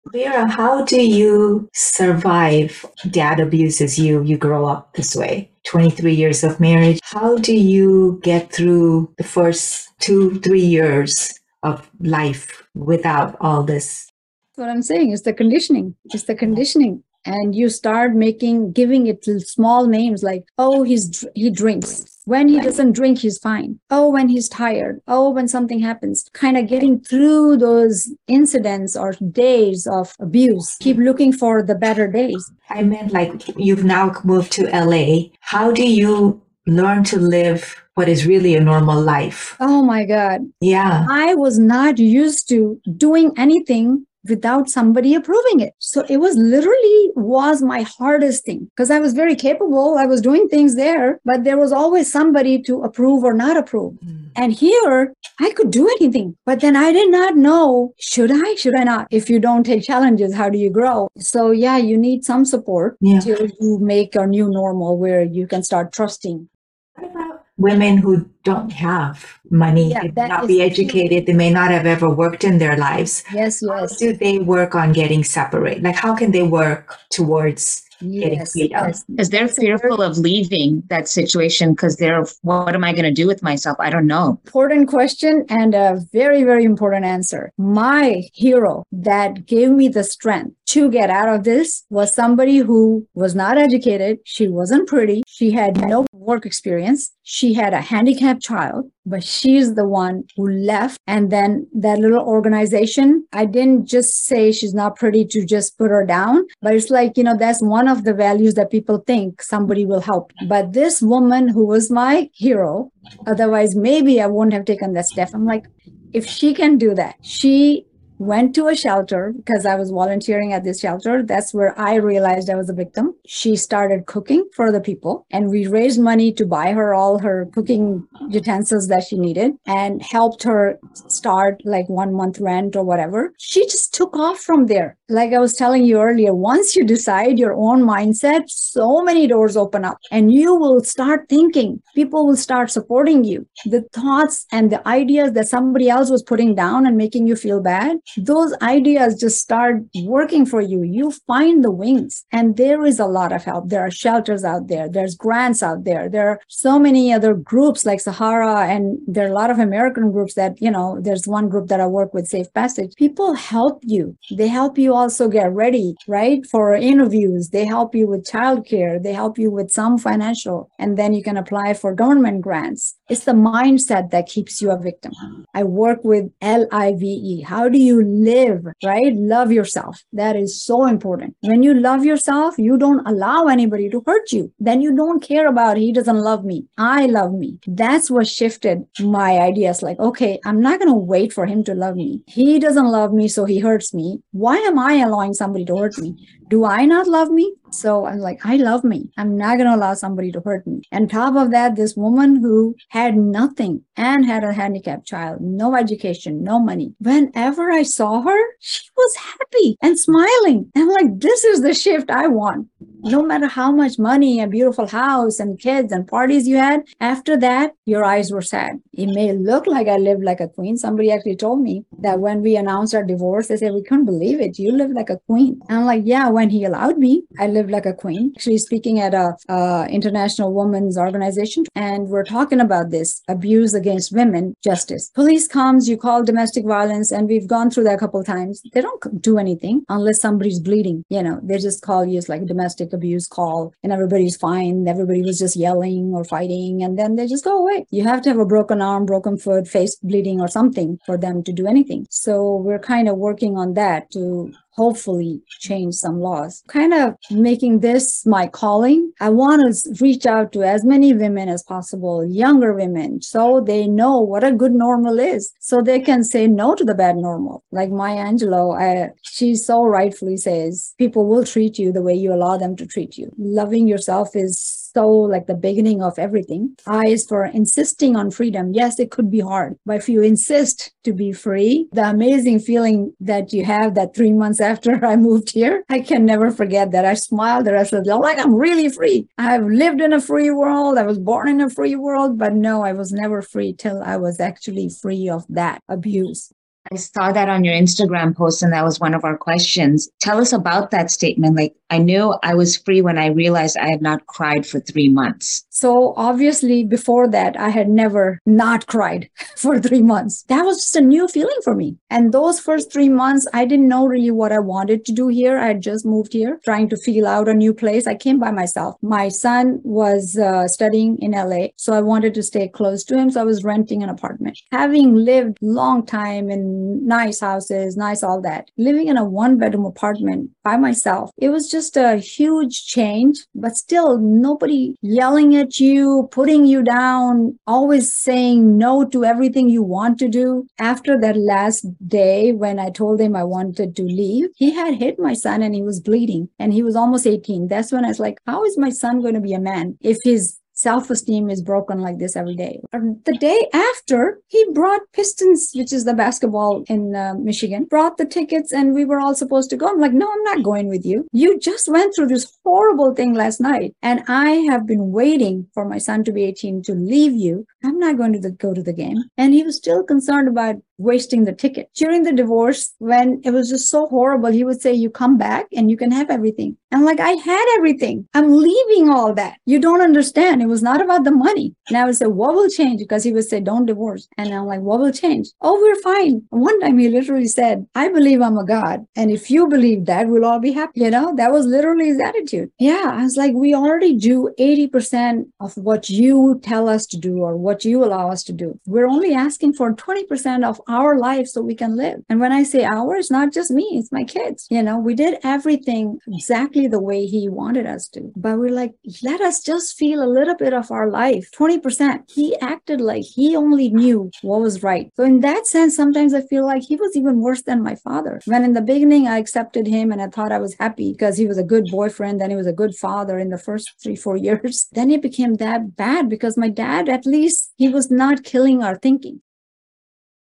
Veera, 0.09 0.51
how 0.51 0.85
do 0.85 1.01
you 1.01 1.69
survive 1.75 2.85
dad 3.11 3.41
abuses 3.41 3.99
you? 3.99 4.23
You 4.23 4.37
grow 4.37 4.67
up 4.67 4.95
this 4.95 5.15
way. 5.15 5.51
23 5.65 6.13
years 6.13 6.43
of 6.43 6.59
marriage. 6.59 6.99
How 7.03 7.37
do 7.37 7.57
you 7.57 8.21
get 8.23 8.53
through 8.53 9.15
the 9.17 9.25
first 9.25 9.89
two, 10.01 10.41
three 10.41 10.65
years 10.65 11.39
of 11.63 11.89
life 12.01 12.65
without 12.75 13.37
all 13.41 13.63
this 13.63 14.13
what 14.57 14.69
I'm 14.69 14.83
saying. 14.83 15.11
is 15.11 15.23
the 15.23 15.33
conditioning. 15.33 15.95
It's 16.07 16.25
the 16.25 16.35
conditioning. 16.35 17.03
And 17.25 17.55
you 17.55 17.69
start 17.69 18.15
making, 18.15 18.73
giving 18.73 19.07
it 19.07 19.25
small 19.25 19.87
names 19.87 20.23
like, 20.23 20.45
oh, 20.59 20.83
he's 20.83 21.25
he 21.35 21.51
drinks. 21.51 22.12
When 22.25 22.49
he 22.49 22.61
doesn't 22.61 22.93
drink, 22.93 23.19
he's 23.19 23.39
fine. 23.39 23.81
Oh, 23.91 24.11
when 24.11 24.29
he's 24.29 24.49
tired. 24.49 25.01
Oh, 25.09 25.31
when 25.31 25.49
something 25.49 25.81
happens. 25.81 26.29
Kind 26.33 26.57
of 26.57 26.69
getting 26.69 27.01
through 27.01 27.57
those 27.57 28.13
incidents 28.29 28.97
or 28.97 29.13
days 29.31 29.87
of 29.87 30.15
abuse. 30.21 30.77
Keep 30.81 30.99
looking 30.99 31.33
for 31.33 31.63
the 31.63 31.75
better 31.75 32.07
days. 32.07 32.51
I 32.71 32.83
meant 32.83 33.13
like 33.13 33.49
you've 33.57 33.85
now 33.85 34.15
moved 34.25 34.53
to 34.53 34.69
LA. 34.69 35.31
How 35.41 35.73
do 35.73 35.89
you 35.89 36.43
learn 36.67 37.03
to 37.05 37.19
live 37.19 37.83
what 37.95 38.09
is 38.09 38.27
really 38.27 38.55
a 38.55 38.61
normal 38.61 39.01
life. 39.01 39.57
Oh 39.61 39.83
my 39.83 40.05
God. 40.05 40.41
Yeah. 40.61 41.07
I 41.11 41.35
was 41.35 41.59
not 41.59 41.99
used 41.99 42.49
to 42.49 42.81
doing 42.97 43.33
anything 43.37 44.07
without 44.29 44.69
somebody 44.69 45.15
approving 45.15 45.61
it. 45.61 45.75
So 45.79 46.05
it 46.09 46.19
was 46.19 46.37
literally 46.37 47.11
was 47.17 47.63
my 47.63 47.83
hardest 47.83 48.45
thing 48.45 48.71
because 48.71 48.91
I 48.91 48.99
was 48.99 49.13
very 49.13 49.35
capable. 49.35 49.97
I 49.99 50.07
was 50.07 50.21
doing 50.21 50.49
things 50.49 50.75
there, 50.77 51.21
but 51.25 51.45
there 51.45 51.59
was 51.59 51.73
always 51.73 52.11
somebody 52.11 52.63
to 52.63 52.83
approve 52.83 53.25
or 53.25 53.35
not 53.35 53.57
approve. 53.57 53.95
Mm. 53.95 54.31
And 54.37 54.53
here 54.53 55.15
I 55.41 55.51
could 55.51 55.71
do 55.71 55.89
anything, 56.01 56.37
but 56.47 56.61
then 56.61 56.77
I 56.77 56.93
did 56.93 57.11
not 57.11 57.37
know, 57.37 57.95
should 57.99 58.31
I, 58.31 58.55
should 58.55 58.77
I 58.77 58.85
not? 58.85 59.09
If 59.11 59.29
you 59.29 59.39
don't 59.39 59.65
take 59.65 59.83
challenges, 59.83 60.35
how 60.35 60.49
do 60.49 60.59
you 60.59 60.71
grow? 60.71 61.09
So 61.19 61.51
yeah, 61.51 61.77
you 61.77 61.97
need 61.97 62.25
some 62.25 62.45
support 62.45 62.97
yeah. 63.01 63.21
till 63.21 63.47
you 63.61 63.79
make 63.79 64.15
a 64.15 64.27
new 64.27 64.49
normal 64.49 64.99
where 64.99 65.23
you 65.23 65.47
can 65.47 65.63
start 65.63 65.93
trusting. 65.93 66.49
What 66.95 67.11
about 67.11 67.32
women 67.63 67.97
who 67.97 68.29
don't 68.43 68.71
have 68.73 69.41
money, 69.51 69.91
yeah, 69.91 70.09
they 70.15 70.29
not 70.29 70.47
be 70.47 70.61
educated, 70.63 71.27
they 71.27 71.33
may 71.33 71.51
not 71.51 71.71
have 71.71 71.87
ever 71.87 72.11
worked 72.11 72.45
in 72.45 72.59
their 72.59 72.77
lives. 72.77 73.25
Yes, 73.33 73.63
yes. 73.63 73.93
How 73.93 73.97
do 73.99 74.13
they 74.13 74.39
work 74.39 74.75
on 74.75 74.93
getting 74.93 75.25
separate? 75.25 75.83
Like, 75.83 75.97
how 75.97 76.15
can 76.15 76.33
they 76.33 76.43
work 76.43 76.99
towards 77.11 77.89
yes, 78.03 78.53
yes. 78.57 79.05
Because 79.05 79.31
they're 79.31 79.49
fearful 79.49 80.03
of 80.03 80.19
leaving 80.19 80.83
that 80.89 81.09
situation 81.09 81.73
because 81.73 81.97
they're, 81.97 82.25
what 82.43 82.75
am 82.75 82.85
I 82.85 82.93
going 82.93 83.05
to 83.05 83.13
do 83.13 83.27
with 83.27 83.43
myself? 83.43 83.77
I 83.81 83.91
don't 83.91 84.07
know. 84.07 84.41
Important 84.45 84.89
question 84.89 85.45
and 85.49 85.75
a 85.75 86.01
very, 86.13 86.45
very 86.45 86.65
important 86.65 87.05
answer. 87.05 87.53
My 87.59 88.25
hero 88.33 88.85
that 88.93 89.47
gave 89.47 89.71
me 89.71 89.89
the 89.89 90.05
strength 90.05 90.57
to 90.67 90.91
get 90.91 91.11
out 91.11 91.29
of 91.29 91.45
this 91.45 91.85
was 91.91 92.15
somebody 92.15 92.59
who 92.59 93.07
was 93.15 93.35
not 93.35 93.59
educated. 93.59 94.19
She 94.25 94.49
wasn't 94.49 94.89
pretty. 94.89 95.23
She 95.27 95.51
had 95.51 95.81
no 95.81 96.07
work 96.23 96.47
experience. 96.47 97.11
She 97.23 97.55
had 97.55 97.75
a 97.75 97.81
handicapped 97.81 98.43
child, 98.43 98.91
but 99.05 99.25
she's 99.25 99.75
the 99.75 99.87
one 99.87 100.25
who 100.37 100.49
left. 100.51 100.99
And 101.07 101.31
then 101.31 101.67
that 101.75 101.99
little 101.99 102.25
organization, 102.25 103.27
I 103.33 103.45
didn't 103.45 103.87
just 103.87 104.25
say 104.25 104.53
she's 104.53 104.75
not 104.75 104.97
pretty 104.97 105.25
to 105.27 105.45
just 105.45 105.79
put 105.79 105.91
her 105.91 106.07
down, 106.07 106.47
but 106.61 106.75
it's 106.75 106.91
like, 106.91 107.17
you 107.17 107.25
know, 107.25 107.37
that's 107.37 107.63
one 107.63 107.89
of 107.89 108.05
the 108.05 108.15
values 108.15 108.55
that 108.55 108.71
people 108.71 108.99
think 109.07 109.43
somebody 109.43 109.85
will 109.85 110.01
help. 110.01 110.33
But 110.47 110.73
this 110.73 111.03
woman 111.03 111.49
who 111.49 111.67
was 111.67 111.91
my 111.91 112.31
hero, 112.35 112.91
otherwise, 113.27 113.75
maybe 113.75 114.21
I 114.21 114.27
wouldn't 114.27 114.55
have 114.55 114.65
taken 114.65 114.95
that 114.95 115.07
step. 115.07 115.31
I'm 115.35 115.47
like, 115.47 115.67
if 116.13 116.27
she 116.27 116.55
can 116.55 116.79
do 116.79 116.95
that, 116.95 117.17
she 117.23 117.87
went 118.23 118.55
to 118.55 118.69
a 118.69 118.77
shelter 118.77 119.33
because 119.37 119.67
I 119.67 119.75
was 119.75 119.91
volunteering 119.91 120.53
at 120.53 120.65
this 120.65 120.81
shelter. 120.81 121.23
That's 121.23 121.53
where 121.53 121.79
I 121.79 121.97
realized 121.97 122.49
I 122.49 122.55
was 122.55 122.71
a 122.71 122.75
victim. 122.75 123.15
She 123.27 123.57
started 123.57 124.07
cooking 124.07 124.49
for 124.55 124.71
the 124.73 124.81
people 124.81 125.27
and 125.31 125.49
we 125.49 125.67
raised 125.67 126.01
money 126.01 126.33
to 126.35 126.47
buy 126.47 126.73
her 126.73 126.95
all 126.95 127.19
her 127.19 127.47
cooking 127.53 128.07
utensils 128.29 128.89
that 128.89 129.05
she 129.05 129.19
needed 129.19 129.53
and 129.67 130.03
helped 130.03 130.43
her 130.45 130.79
start 130.95 131.61
like 131.65 131.89
one 131.89 132.15
month 132.15 132.39
rent 132.39 132.77
or 132.77 132.85
whatever. 132.85 133.33
She 133.39 133.65
just 133.65 133.95
took 133.95 134.17
off 134.17 134.39
from 134.39 134.67
there. 134.67 134.97
Like 135.09 135.33
I 135.33 135.39
was 135.39 135.55
telling 135.55 135.85
you 135.85 136.01
earlier, 136.01 136.35
once 136.35 136.75
you 136.75 136.85
decide 136.85 137.39
your 137.39 137.55
own 137.55 137.83
mindset, 137.83 138.49
so 138.49 139.03
many 139.03 139.27
doors 139.27 139.57
open 139.57 139.85
up 139.85 139.99
and 140.11 140.33
you 140.33 140.55
will 140.55 140.83
start 140.83 141.29
thinking. 141.29 141.83
People 141.95 142.27
will 142.27 142.37
start 142.37 142.71
supporting 142.71 143.25
you. 143.25 143.47
The 143.67 143.83
thoughts 143.93 144.47
and 144.53 144.71
the 144.71 144.87
ideas 144.89 145.33
that 145.33 145.49
somebody 145.49 145.89
else 145.89 146.11
was 146.11 146.23
putting 146.23 146.55
down 146.55 146.87
and 146.87 146.97
making 146.97 147.27
you 147.27 147.37
feel 147.37 147.61
bad, 147.61 147.99
those 148.17 148.55
ideas 148.63 149.21
just 149.21 149.41
start 149.41 149.83
working 150.05 150.47
for 150.47 150.61
you. 150.61 150.83
You 150.83 151.13
find 151.27 151.65
the 151.65 151.71
wings 151.71 152.25
and 152.33 152.57
there 152.57 152.85
is 152.85 152.99
a 152.99 153.07
lot 153.07 153.33
of 153.33 153.45
help. 153.45 153.69
There 153.69 153.81
are 153.81 153.91
shelters 153.91 154.45
out 154.45 154.69
there. 154.69 154.89
There's 154.89 155.15
grants 155.15 155.63
out 155.63 155.85
there. 155.85 156.09
There 156.09 156.29
are 156.29 156.41
so 156.49 156.79
many 156.79 157.13
other 157.13 157.35
groups 157.35 157.85
like 157.85 158.01
Sahara 158.01 158.67
and 158.67 158.99
there 159.07 159.27
are 159.27 159.31
a 159.31 159.35
lot 159.35 159.51
of 159.51 159.59
American 159.59 160.13
groups 160.13 160.35
that, 160.35 160.61
you 160.61 160.71
know, 160.71 160.99
there's 161.01 161.27
one 161.27 161.49
group 161.49 161.69
that 161.69 161.81
I 161.81 161.87
work 161.87 162.15
with, 162.15 162.27
Safe 162.29 162.53
Passage. 162.53 162.95
People 162.97 163.35
help 163.35 163.81
you. 163.83 164.17
They 164.31 164.49
help 164.49 164.79
you 164.79 164.95
also 164.95 165.29
get 165.29 165.53
ready, 165.53 165.95
right? 166.07 166.45
For 166.47 166.75
interviews. 166.75 167.51
They 167.51 167.65
help 167.65 167.95
you 167.95 168.07
with 168.07 168.27
childcare. 168.27 169.03
They 169.03 169.13
help 169.13 169.39
you 169.39 169.51
with 169.51 169.71
some 169.71 169.99
financial 169.99 170.71
and 170.79 170.97
then 170.97 171.15
you 171.15 171.23
can 171.23 171.37
apply 171.37 171.75
for 171.75 171.95
government 171.95 172.41
grants. 172.43 172.97
It's 173.09 173.25
the 173.25 173.33
mindset 173.33 174.11
that 174.11 174.27
keeps 174.27 174.63
you 174.63 174.71
a 174.71 174.79
victim. 174.79 175.13
I 175.55 175.65
work 175.65 176.05
with 176.05 176.31
LIVE. 176.41 177.43
How 177.45 177.69
do 177.69 177.79
you 177.79 178.03
live, 178.03 178.67
right? 178.85 179.15
Love 179.15 179.53
yourself. 179.53 180.03
That 180.13 180.37
is 180.37 180.63
so 180.63 180.87
important. 180.87 181.37
When 181.41 181.63
you 181.63 181.75
love 181.75 182.05
yourself, 182.05 182.55
you 182.59 182.79
don't 182.79 183.07
allow 183.07 183.47
anybody 183.47 183.91
to 183.91 184.03
hurt 184.07 184.33
you. 184.33 184.53
Then 184.61 184.81
you 184.81 184.95
don't 184.95 185.23
care 185.23 185.49
about 185.49 185.77
he 185.77 185.93
doesn't 185.93 186.21
love 186.21 186.45
me. 186.45 186.67
I 186.79 187.07
love 187.07 187.35
me. 187.35 187.59
That's 187.67 188.11
what 188.11 188.29
shifted 188.29 188.87
my 189.01 189.39
ideas. 189.39 189.83
Like, 189.83 189.99
okay, 189.99 190.39
I'm 190.45 190.61
not 190.61 190.79
going 190.79 190.91
to 190.91 190.95
wait 190.95 191.33
for 191.33 191.45
him 191.45 191.65
to 191.65 191.75
love 191.75 191.97
me. 191.97 192.23
He 192.29 192.59
doesn't 192.59 192.87
love 192.87 193.13
me, 193.13 193.27
so 193.29 193.45
he 193.45 193.59
hurts 193.59 193.93
me. 193.93 194.23
Why 194.31 194.59
am 194.59 194.79
I 194.79 194.95
allowing 194.95 195.35
somebody 195.35 195.65
to 195.67 195.77
hurt 195.77 195.99
me? 195.99 196.29
Do 196.49 196.65
I 196.65 196.85
not 196.85 197.07
love 197.09 197.31
me? 197.31 197.55
So 197.75 198.07
I'm 198.07 198.19
like, 198.19 198.45
I 198.45 198.57
love 198.57 198.85
me. 198.85 199.11
I'm 199.17 199.37
not 199.37 199.57
going 199.59 199.69
to 199.69 199.75
allow 199.75 199.95
somebody 199.95 200.33
to 200.33 200.41
hurt 200.41 200.67
me. 200.67 200.83
And 200.91 201.11
top 201.11 201.37
of 201.37 201.51
that, 201.51 201.77
this 201.77 201.97
woman 201.97 202.37
who 202.37 202.75
had 202.89 203.17
nothing 203.17 203.83
and 203.97 204.25
had 204.25 204.45
a 204.45 204.53
handicapped 204.53 205.07
child, 205.07 205.41
no 205.41 205.77
education, 205.77 206.43
no 206.43 206.59
money. 206.59 206.95
Whenever 207.01 207.71
I 207.71 207.83
saw 207.83 208.23
her, 208.23 208.41
she 208.61 208.89
was 208.97 209.17
happy 209.17 209.77
and 209.83 209.99
smiling. 209.99 210.71
And 210.75 210.85
I'm 210.85 210.89
like, 210.89 211.21
this 211.21 211.45
is 211.45 211.63
the 211.63 211.75
shift 211.75 212.11
I 212.11 212.29
want. 212.29 212.69
No 213.05 213.21
matter 213.23 213.49
how 213.49 213.73
much 213.73 213.99
money, 213.99 214.41
a 214.41 214.47
beautiful 214.47 214.87
house, 214.87 215.41
and 215.41 215.59
kids 215.59 215.91
and 215.91 216.07
parties 216.07 216.47
you 216.47 216.57
had, 216.57 216.83
after 217.01 217.37
that, 217.39 217.73
your 217.85 218.05
eyes 218.05 218.31
were 218.31 218.43
sad. 218.43 218.81
It 218.93 219.07
may 219.07 219.33
look 219.33 219.67
like 219.67 219.89
I 219.89 219.97
lived 219.97 220.23
like 220.23 220.39
a 220.39 220.47
queen. 220.47 220.77
Somebody 220.77 221.11
actually 221.11 221.35
told 221.35 221.61
me 221.63 221.85
that 221.99 222.21
when 222.21 222.43
we 222.43 222.55
announced 222.55 222.95
our 222.95 223.03
divorce, 223.03 223.49
they 223.49 223.57
said, 223.57 223.73
We 223.73 223.83
couldn't 223.83 224.05
believe 224.05 224.41
it. 224.41 224.57
You 224.57 224.71
live 224.71 224.93
like 224.93 225.11
a 225.11 225.19
queen. 225.27 225.61
And 225.69 225.81
I'm 225.81 225.85
like, 225.85 226.03
Yeah, 226.05 226.29
when 226.29 226.51
he 226.51 226.65
allowed 226.65 226.99
me, 226.99 227.25
I 227.41 227.49
lived 227.49 227.73
like 227.73 227.87
a 227.87 227.93
queen. 227.93 228.33
Actually, 228.37 228.59
speaking 228.59 229.01
at 229.01 229.15
a, 229.15 229.35
a 229.49 229.89
international 229.91 230.53
women's 230.53 230.97
organization, 230.97 231.65
and 231.75 232.07
we're 232.07 232.25
talking 232.25 232.61
about 232.61 232.91
this 232.91 233.21
abuse 233.29 233.75
against 233.75 234.13
women 234.13 234.55
justice. 234.63 235.11
Police 235.13 235.49
comes, 235.49 235.89
you 235.89 235.97
call 235.97 236.23
domestic 236.23 236.65
violence, 236.65 237.11
and 237.11 237.29
we've 237.29 237.49
gone 237.49 237.69
through 237.69 237.85
that 237.85 237.95
a 237.95 237.99
couple 237.99 238.23
times. 238.23 238.63
They 238.73 238.81
don't 238.81 239.21
do 239.21 239.39
anything 239.39 239.85
unless 239.89 240.21
somebody's 240.21 240.61
bleeding. 240.61 241.05
You 241.09 241.25
know, 241.25 241.41
they 241.43 241.59
just 241.59 241.83
call 241.83 242.05
you 242.05 242.19
as 242.19 242.29
like 242.29 242.43
a 242.92 242.92
abuse 242.93 243.27
call, 243.27 243.75
and 243.83 243.93
everybody's 243.93 244.37
fine. 244.37 244.87
Everybody 244.89 245.23
was 245.23 245.39
just 245.39 245.57
yelling 245.57 246.13
or 246.15 246.25
fighting, 246.25 246.83
and 246.83 246.99
then 246.99 247.17
they 247.17 247.27
just 247.27 247.45
go 247.45 247.59
away. 247.59 247.87
You 247.91 248.05
have 248.05 248.23
to 248.23 248.31
have 248.31 248.39
a 248.39 248.47
broken 248.47 248.81
arm, 248.81 249.07
broken 249.07 249.37
foot, 249.37 249.69
face 249.69 249.97
bleeding, 250.03 250.41
or 250.41 250.49
something 250.49 250.99
for 251.07 251.17
them 251.17 251.43
to 251.45 251.53
do 251.53 251.67
anything. 251.67 252.07
So 252.11 252.57
we're 252.57 252.79
kind 252.79 253.09
of 253.09 253.17
working 253.17 253.57
on 253.57 253.75
that 253.75 254.11
to 254.13 254.53
hopefully 254.73 255.41
change 255.47 255.95
some 255.95 256.21
laws. 256.21 256.63
Kind 256.69 256.95
of 256.95 257.15
making 257.31 257.81
this 257.81 258.27
my 258.27 258.47
calling. 258.47 259.13
I 259.21 259.31
want 259.31 259.63
to 259.63 259.95
reach 260.01 260.27
out 260.27 260.53
to 260.53 260.63
as 260.63 260.85
many 260.85 261.13
women 261.13 261.49
as 261.49 261.63
possible, 261.63 262.25
younger 262.25 262.73
women, 262.73 263.23
so 263.23 263.61
they 263.61 263.87
know 263.87 264.21
what 264.21 264.45
a 264.45 264.53
good 264.53 264.73
normal 264.73 265.19
is, 265.19 265.53
so 265.61 265.83
they 265.83 266.01
can 266.01 266.25
say 266.25 266.47
no 266.47 266.75
to 266.75 266.85
the 266.85 266.95
bad 266.95 267.17
normal. 267.17 267.65
Like 267.71 267.91
Maya 267.91 268.25
Angelou, 268.25 268.79
I, 268.79 269.11
she 269.23 269.55
so 269.55 269.85
rightfully 269.85 270.37
says, 270.37 270.95
people 270.99 271.27
will 271.27 271.45
treat 271.45 271.79
you 271.79 271.93
the 271.93 272.03
way 272.03 272.15
you 272.15 272.33
allow 272.33 272.57
them 272.57 272.77
to 272.77 272.87
treat 272.87 273.17
you. 273.17 273.31
Loving 273.39 273.87
yourself 273.87 274.35
is 274.35 274.82
so 274.95 275.09
like 275.09 275.47
the 275.47 275.55
beginning 275.55 276.03
of 276.03 276.19
everything. 276.19 276.77
I 276.87 277.07
is 277.07 277.27
for 277.27 277.45
insisting 277.47 278.17
on 278.17 278.31
freedom. 278.31 278.73
Yes, 278.73 278.99
it 278.99 279.11
could 279.11 279.31
be 279.31 279.41
hard, 279.41 279.79
but 279.87 279.97
if 279.97 280.09
you 280.09 280.23
insist 280.23 280.93
to 281.05 281.13
be 281.13 281.33
free, 281.33 281.89
the 281.93 282.09
amazing 282.09 282.61
feeling 282.61 283.15
that 283.21 283.53
you 283.53 283.65
have 283.65 283.95
that 283.95 284.15
three 284.15 284.33
months 284.33 284.61
after 284.61 285.05
I 285.13 285.17
moved 285.17 285.51
here, 285.53 285.85
I 285.89 286.01
can 286.01 286.25
never 286.25 286.51
forget 286.51 286.93
that. 286.93 287.05
I 287.05 287.15
smiled 287.15 287.67
the 287.67 287.73
rest 287.73 287.93
of 287.93 288.05
the 288.05 288.17
like 288.17 288.39
I'm 288.39 288.55
really 288.55 288.89
free. 288.89 289.29
I've 289.39 289.67
lived 289.67 290.01
in 290.01 290.13
a 290.13 290.21
free 290.21 290.51
world. 290.51 290.99
I 290.99 291.03
was 291.03 291.19
born 291.19 291.49
in 291.49 291.61
a 291.61 291.71
free 291.71 291.97
world, 291.97 292.39
but 292.39 292.55
no, 292.55 292.83
I 292.83 292.93
was 292.93 293.13
never 293.13 293.43
free 293.43 293.73
till 293.73 294.03
I 294.03 294.17
was 294.17 294.41
actually 294.41 294.89
free 294.89 295.29
of 295.29 295.45
that 295.49 295.83
abuse. 295.89 296.53
I 296.91 296.97
saw 296.97 297.33
that 297.33 297.49
on 297.49 297.65
your 297.65 297.75
Instagram 297.75 298.35
post, 298.37 298.63
and 298.63 298.73
that 298.73 298.85
was 298.85 298.99
one 298.99 299.15
of 299.15 299.25
our 299.25 299.37
questions. 299.37 300.09
Tell 300.21 300.41
us 300.41 300.53
about 300.53 300.91
that 300.91 301.11
statement. 301.11 301.57
Like, 301.57 301.75
I 301.91 301.99
knew 301.99 302.35
I 302.43 302.55
was 302.55 302.77
free 302.77 303.03
when 303.03 303.19
I 303.19 303.27
realized 303.27 303.77
I 303.77 303.87
had 303.87 304.03
not 304.03 304.27
cried 304.27 304.67
for 304.67 304.81
three 304.81 305.09
months. 305.09 305.65
So, 305.71 306.15
obviously, 306.17 306.85
before 306.85 307.29
that, 307.29 307.57
I 307.59 307.69
had 307.69 307.89
never 307.89 308.41
not 308.47 308.87
cried 308.87 309.31
for 309.57 309.79
three 309.79 310.03
months. 310.03 310.43
That 310.45 310.63
was 310.63 310.79
just 310.79 310.97
a 310.97 311.01
new 311.01 311.29
feeling 311.29 311.61
for 311.63 311.75
me. 311.75 311.97
And 312.11 312.33
those 312.33 312.59
first 312.59 312.93
three 312.93 313.09
months, 313.09 313.47
I 313.53 313.65
didn't 313.65 313.89
know 313.89 314.07
really 314.07 314.31
what 314.31 314.53
I 314.53 314.59
wanted 314.59 315.05
to 315.05 315.13
do 315.13 315.29
here. 315.29 315.59
I 315.59 315.69
had 315.69 315.83
just 315.83 316.05
moved 316.05 316.33
here, 316.33 316.59
trying 316.65 316.89
to 316.89 316.97
feel 316.97 317.27
out 317.27 317.49
a 317.49 317.55
new 317.55 317.73
place. 317.75 318.07
I 318.07 318.17
came 318.17 318.41
by 318.41 318.51
myself. 318.51 318.97
My 319.03 319.29
son 319.29 319.81
was 319.85 320.37
uh, 320.37 320.67
studying 320.67 321.19
in 321.19 321.33
LA, 321.33 321.69
so 321.77 321.93
I 321.93 322.01
wanted 322.01 322.35
to 322.35 322.43
stay 322.43 322.69
close 322.69 323.05
to 323.05 323.17
him. 323.17 323.31
So, 323.31 323.41
I 323.41 323.45
was 323.45 323.65
renting 323.65 324.03
an 324.03 324.09
apartment. 324.09 324.59
Having 324.73 325.15
lived 325.15 325.59
long 325.61 326.05
time 326.05 326.51
in 326.51 326.72
nice 326.73 327.41
houses, 327.41 327.97
nice 327.97 328.23
all 328.23 328.41
that. 328.43 328.71
Living 328.77 329.09
in 329.09 329.17
a 329.17 329.25
one 329.25 329.59
bedroom 329.59 329.85
apartment 329.85 330.51
by 330.63 330.77
myself, 330.77 331.31
it 331.37 331.51
was 331.51 331.71
just 331.71 331.97
a 331.97 332.17
huge 332.17 332.87
change, 332.87 333.39
but 333.55 333.77
still 333.77 334.19
nobody 334.19 334.95
yelling 335.03 335.57
at 335.57 335.79
you, 335.79 336.29
putting 336.31 336.67
you 336.67 336.83
down, 336.83 337.59
always 337.67 338.13
saying 338.13 338.79
no 338.79 339.05
to 339.05 339.25
everything 339.25 339.69
you 339.69 339.83
want 339.83 340.19
to 340.19 340.29
do. 340.29 340.67
After 340.79 341.19
that 341.21 341.37
last 341.37 341.87
day 342.09 342.53
when 342.53 342.79
I 342.79 342.91
told 342.91 343.21
him 343.21 343.37
I 343.37 343.45
wanted 343.45 343.97
to 343.97 344.03
leave, 344.03 344.49
he 344.57 344.71
had 344.73 344.95
hit 344.95 345.19
my 345.19 345.35
son 345.35 345.63
and 345.63 345.75
he 345.75 345.83
was 345.83 346.01
bleeding 346.01 346.49
and 346.59 346.73
he 346.73 346.83
was 346.83 346.97
almost 346.97 347.27
18. 347.27 347.69
That's 347.69 347.93
when 347.93 348.05
I 348.05 348.09
was 348.09 348.21
like, 348.21 348.39
how 348.47 348.65
is 348.65 348.79
my 348.79 348.91
son 348.91 349.21
going 349.21 349.35
to 349.35 349.41
be 349.41 349.55
a 349.55 349.61
man 349.61 349.99
if 350.01 350.19
he's 350.25 350.62
self-esteem 350.83 351.49
is 351.49 351.63
broken 351.63 352.01
like 352.01 352.19
this 352.19 352.35
every 352.37 352.57
day. 352.57 352.81
The 352.93 353.39
day 353.39 353.69
after, 353.73 354.41
he 354.49 354.65
brought 354.73 355.01
Pistons, 355.13 355.71
which 355.75 355.93
is 355.93 356.05
the 356.05 356.15
basketball 356.15 356.85
in 356.89 357.15
uh, 357.15 357.35
Michigan, 357.35 357.85
brought 357.85 358.17
the 358.17 358.27
tickets 358.27 358.73
and 358.73 358.93
we 358.93 359.05
were 359.05 359.21
all 359.21 359.35
supposed 359.35 359.71
to 359.71 359.77
go. 359.77 359.89
I'm 359.89 360.01
like, 360.01 360.13
no, 360.13 360.31
I'm 360.31 360.43
not 360.43 360.65
going 360.65 360.89
with 360.89 361.07
you. 361.07 361.27
You 361.33 361.59
just 361.59 361.89
went 361.89 362.15
through 362.15 362.29
this 362.29 362.59
horrible 362.65 363.15
thing 363.15 363.35
last 363.35 363.61
night. 363.61 363.95
And 364.03 364.25
I 364.27 364.51
have 364.71 364.87
been 364.87 365.13
waiting 365.13 365.69
for 365.73 365.85
my 365.85 365.99
son 365.99 366.25
to 366.25 366.33
be 366.33 366.45
18 366.45 366.83
to 366.85 366.95
leave 366.95 367.33
you. 367.33 367.65
I'm 367.85 367.99
not 367.99 368.17
going 368.17 368.33
to 368.33 368.39
the, 368.39 368.51
go 368.51 368.75
to 368.75 368.83
the 368.83 368.93
game. 368.93 369.19
And 369.37 369.55
he 369.55 369.63
was 369.63 369.77
still 369.77 370.03
concerned 370.03 370.49
about 370.49 370.77
wasting 371.03 371.45
the 371.45 371.53
ticket. 371.53 371.91
During 371.95 372.23
the 372.23 372.33
divorce, 372.33 372.95
when 372.99 373.41
it 373.45 373.51
was 373.51 373.69
just 373.69 373.89
so 373.89 374.07
horrible, 374.07 374.51
he 374.51 374.65
would 374.65 374.81
say, 374.81 374.93
You 374.93 375.11
come 375.11 375.37
back 375.37 375.67
and 375.73 375.91
you 375.91 375.97
can 375.97 376.11
have 376.11 376.31
everything. 376.31 376.77
And 376.91 377.05
like, 377.05 377.21
I 377.21 377.31
had 377.31 377.67
everything. 377.77 378.29
I'm 378.35 378.53
leaving 378.53 379.09
all 379.09 379.33
that. 379.35 379.57
You 379.65 379.81
don't 379.81 380.03
understand. 380.03 380.61
It 380.61 380.67
was 380.67 380.83
not 380.83 381.01
about 381.01 381.25
the 381.25 381.31
money. 381.31 381.75
And 381.89 381.97
I 381.97 382.05
would 382.05 382.17
say, 382.17 382.27
What 382.27 382.55
will 382.55 382.69
change? 382.69 383.01
Because 383.01 383.25
he 383.25 383.33
would 383.33 383.45
say, 383.45 383.61
Don't 383.61 383.87
divorce. 383.87 384.29
And 384.39 384.53
I'm 384.53 384.67
like, 384.67 384.81
What 384.81 385.01
will 385.01 385.13
change? 385.13 385.49
Oh, 385.61 385.81
we're 385.81 386.01
fine. 386.03 386.43
One 386.51 386.79
time 386.81 386.99
he 386.99 387.09
literally 387.09 387.49
said, 387.49 387.87
I 387.95 388.09
believe 388.09 388.41
I'm 388.41 388.59
a 388.59 388.65
God. 388.65 389.07
And 389.17 389.31
if 389.31 389.51
you 389.51 389.69
believe 389.69 390.07
that, 390.07 390.29
we'll 390.29 390.45
all 390.45 390.61
be 390.61 390.73
happy. 390.73 391.01
You 391.01 391.11
know, 391.11 391.35
that 391.37 391.53
was 391.53 391.67
literally 391.67 392.07
his 392.07 392.21
attitude. 392.21 392.71
Yeah. 392.79 393.11
I 393.15 393.25
was 393.25 393.37
like, 393.37 393.55
We 393.55 393.75
already 393.75 394.15
do 394.15 394.51
80% 394.59 395.45
of 395.61 395.77
what 395.77 396.11
you 396.11 396.61
tell 396.63 396.89
us 396.89 397.07
to 397.07 397.17
do 397.17 397.39
or 397.39 397.57
what 397.57 397.85
you 397.85 398.05
allow 398.05 398.31
us 398.31 398.45
to 398.45 398.53
do. 398.53 398.79
We're 398.87 399.09
only 399.09 399.35
asking 399.35 399.75
for 399.75 399.95
20% 399.95 400.65
of 400.69 400.81
our 400.93 401.19
life 401.19 401.47
so 401.47 401.61
we 401.63 401.75
can 401.75 401.97
live. 401.97 402.21
And 402.29 402.41
when 402.41 402.53
I 402.53 402.63
say 402.63 402.85
ours, 402.85 403.31
not 403.31 403.53
just 403.53 403.71
me, 403.71 403.87
it's 403.95 404.13
my 404.13 404.25
kids. 404.25 404.67
You 404.71 404.83
know, 404.83 404.99
we 404.99 405.15
did 405.15 405.39
everything 405.43 406.19
exactly 406.29 406.87
the 406.87 407.01
way 407.01 407.27
he 407.27 407.49
wanted 407.49 407.87
us 407.87 408.09
to. 408.09 408.33
But 408.37 408.59
we're 408.59 408.71
like, 408.71 408.93
let 409.23 409.41
us 409.41 409.63
just 409.63 409.97
feel 409.97 410.23
a 410.23 410.35
little 410.39 410.57
bit 410.57 410.73
of 410.73 410.91
our 410.91 411.09
life. 411.11 411.51
20%. 411.59 412.31
He 412.31 412.57
acted 412.61 413.01
like 413.01 413.25
he 413.25 413.57
only 413.57 413.89
knew 413.91 414.31
what 414.43 414.61
was 414.61 414.83
right. 414.83 415.11
So 415.17 415.25
in 415.25 415.41
that 415.41 415.67
sense, 415.67 415.97
sometimes 415.97 416.35
I 416.35 416.43
feel 416.43 416.67
like 416.67 416.83
he 416.83 416.97
was 416.97 417.17
even 417.17 417.41
worse 417.41 417.63
than 417.63 417.83
my 417.83 417.97
father. 417.97 418.41
When 418.45 418.65
in 418.65 418.75
the 418.75 418.83
beginning 418.83 419.27
I 419.27 419.39
accepted 419.39 419.87
him 419.87 420.13
and 420.13 420.21
I 420.21 420.29
thought 420.29 420.53
I 420.53 420.59
was 420.59 420.77
happy 420.79 421.13
because 421.13 421.37
he 421.37 421.47
was 421.47 421.59
a 421.59 421.65
good 421.65 421.87
boyfriend, 421.91 422.41
then 422.41 422.51
he 422.51 422.57
was 422.57 422.67
a 422.67 422.73
good 422.73 422.95
father 422.95 423.39
in 423.39 423.51
the 423.51 423.59
first 423.59 423.93
three, 424.03 424.17
four 424.17 424.37
years. 424.37 424.87
Then 424.93 425.11
it 425.11 425.23
became 425.23 425.55
that 425.55 425.97
bad 425.97 426.29
because 426.29 426.57
my 426.57 426.69
dad, 426.69 427.09
at 427.09 427.27
least, 427.27 427.73
he 427.77 427.89
was 427.89 428.11
not 428.11 428.45
killing 428.45 428.83
our 428.83 428.97
thinking. 428.97 429.41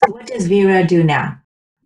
What 0.08 0.26
does 0.26 0.48
Veera 0.48 0.86
do 0.86 1.04
now? 1.04 1.38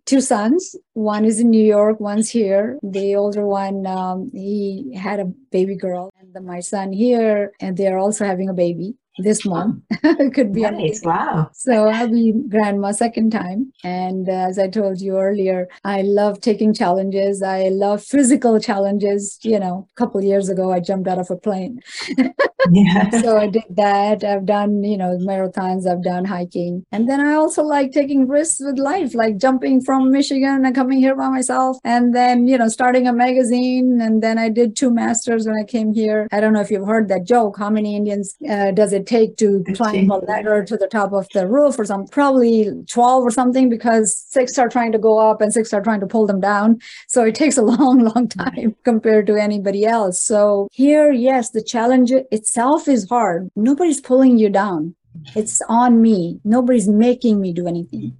Two 0.05 0.21
sons. 0.21 0.75
One 0.93 1.25
is 1.25 1.39
in 1.39 1.49
New 1.49 1.63
York, 1.63 1.99
one's 1.99 2.29
here. 2.29 2.79
The 2.81 3.15
older 3.15 3.45
one, 3.45 3.85
um, 3.85 4.31
he 4.33 4.93
had 4.95 5.19
a 5.19 5.25
baby 5.51 5.75
girl, 5.75 6.11
and 6.19 6.33
the, 6.33 6.41
my 6.41 6.61
son 6.61 6.93
here, 6.93 7.51
and 7.59 7.75
they're 7.75 7.97
also 7.97 8.25
having 8.25 8.47
a 8.47 8.53
baby 8.53 8.95
this 9.17 9.45
month. 9.45 9.83
it 9.91 10.33
could 10.33 10.53
be 10.53 10.61
nice. 10.61 11.01
Wow. 11.03 11.49
So 11.53 11.87
I'll 11.87 12.07
be 12.07 12.33
grandma 12.49 12.91
second 12.91 13.31
time. 13.31 13.73
And 13.83 14.29
uh, 14.29 14.47
as 14.49 14.57
I 14.57 14.69
told 14.69 15.01
you 15.01 15.17
earlier, 15.17 15.67
I 15.83 16.01
love 16.03 16.39
taking 16.39 16.73
challenges. 16.73 17.43
I 17.43 17.69
love 17.69 18.03
physical 18.03 18.59
challenges. 18.59 19.39
You 19.41 19.59
know, 19.59 19.87
a 19.91 19.95
couple 19.95 20.23
years 20.23 20.49
ago, 20.49 20.71
I 20.71 20.79
jumped 20.79 21.07
out 21.07 21.19
of 21.19 21.29
a 21.29 21.35
plane. 21.35 21.81
yeah. 22.71 23.09
So 23.21 23.37
I 23.37 23.47
did 23.47 23.63
that. 23.69 24.23
I've 24.23 24.45
done, 24.45 24.83
you 24.83 24.97
know, 24.97 25.17
marathons. 25.17 25.89
I've 25.89 26.03
done 26.03 26.25
hiking. 26.25 26.85
And 26.91 27.07
then 27.07 27.19
I 27.19 27.33
also 27.33 27.63
like 27.63 27.91
taking 27.91 28.27
risks 28.27 28.59
with 28.59 28.79
life, 28.79 29.13
like 29.15 29.37
jumping 29.37 29.81
from 29.81 30.11
Michigan 30.11 30.65
and 30.65 30.75
coming 30.75 30.99
here 30.99 31.15
by 31.15 31.29
myself. 31.29 31.77
And 31.83 32.15
then, 32.15 32.47
you 32.47 32.57
know, 32.57 32.67
starting 32.67 33.07
a 33.07 33.13
magazine. 33.13 33.99
And 34.01 34.21
then 34.21 34.37
I 34.37 34.49
did 34.49 34.75
two 34.75 34.91
masters 34.91 35.45
when 35.45 35.55
I 35.55 35.63
came 35.63 35.93
here. 35.93 36.27
I 36.31 36.39
don't 36.39 36.53
know 36.53 36.61
if 36.61 36.71
you've 36.71 36.87
heard 36.87 37.07
that 37.09 37.25
joke. 37.25 37.57
How 37.57 37.69
many 37.69 37.95
Indians 37.95 38.35
uh, 38.49 38.71
does 38.71 38.93
it 38.93 39.07
take 39.07 39.37
to 39.37 39.63
climb 39.75 40.09
a 40.09 40.17
ladder 40.17 40.63
to 40.63 40.77
the 40.77 40.87
top 40.87 41.13
of 41.13 41.27
the 41.33 41.47
roof 41.47 41.79
or 41.79 41.85
some 41.85 42.07
probably 42.07 42.71
12 42.87 43.23
or 43.23 43.31
something, 43.31 43.69
because 43.69 44.15
six 44.29 44.57
are 44.57 44.69
trying 44.69 44.91
to 44.91 44.97
go 44.97 45.19
up 45.19 45.41
and 45.41 45.53
six 45.53 45.73
are 45.73 45.81
trying 45.81 45.99
to 45.99 46.07
pull 46.07 46.25
them 46.25 46.39
down. 46.39 46.79
So 47.07 47.23
it 47.23 47.35
takes 47.43 47.57
a 47.57 47.61
long, 47.61 47.99
long 47.99 48.27
time 48.27 48.75
compared 48.83 49.27
to 49.27 49.35
anybody 49.35 49.85
else. 49.85 50.21
So 50.21 50.67
here, 50.71 51.11
yes, 51.11 51.51
the 51.51 51.63
challenge 51.63 52.11
itself 52.57 52.87
is 52.87 53.07
hard. 53.07 53.51
Nobody's 53.55 54.01
pulling 54.01 54.39
you 54.39 54.49
down. 54.49 54.95
It's 55.35 55.61
on 55.69 56.01
me. 56.01 56.39
Nobody's 56.43 56.87
making 56.87 57.39
me 57.39 57.53
do 57.53 57.67
anything. 57.67 58.17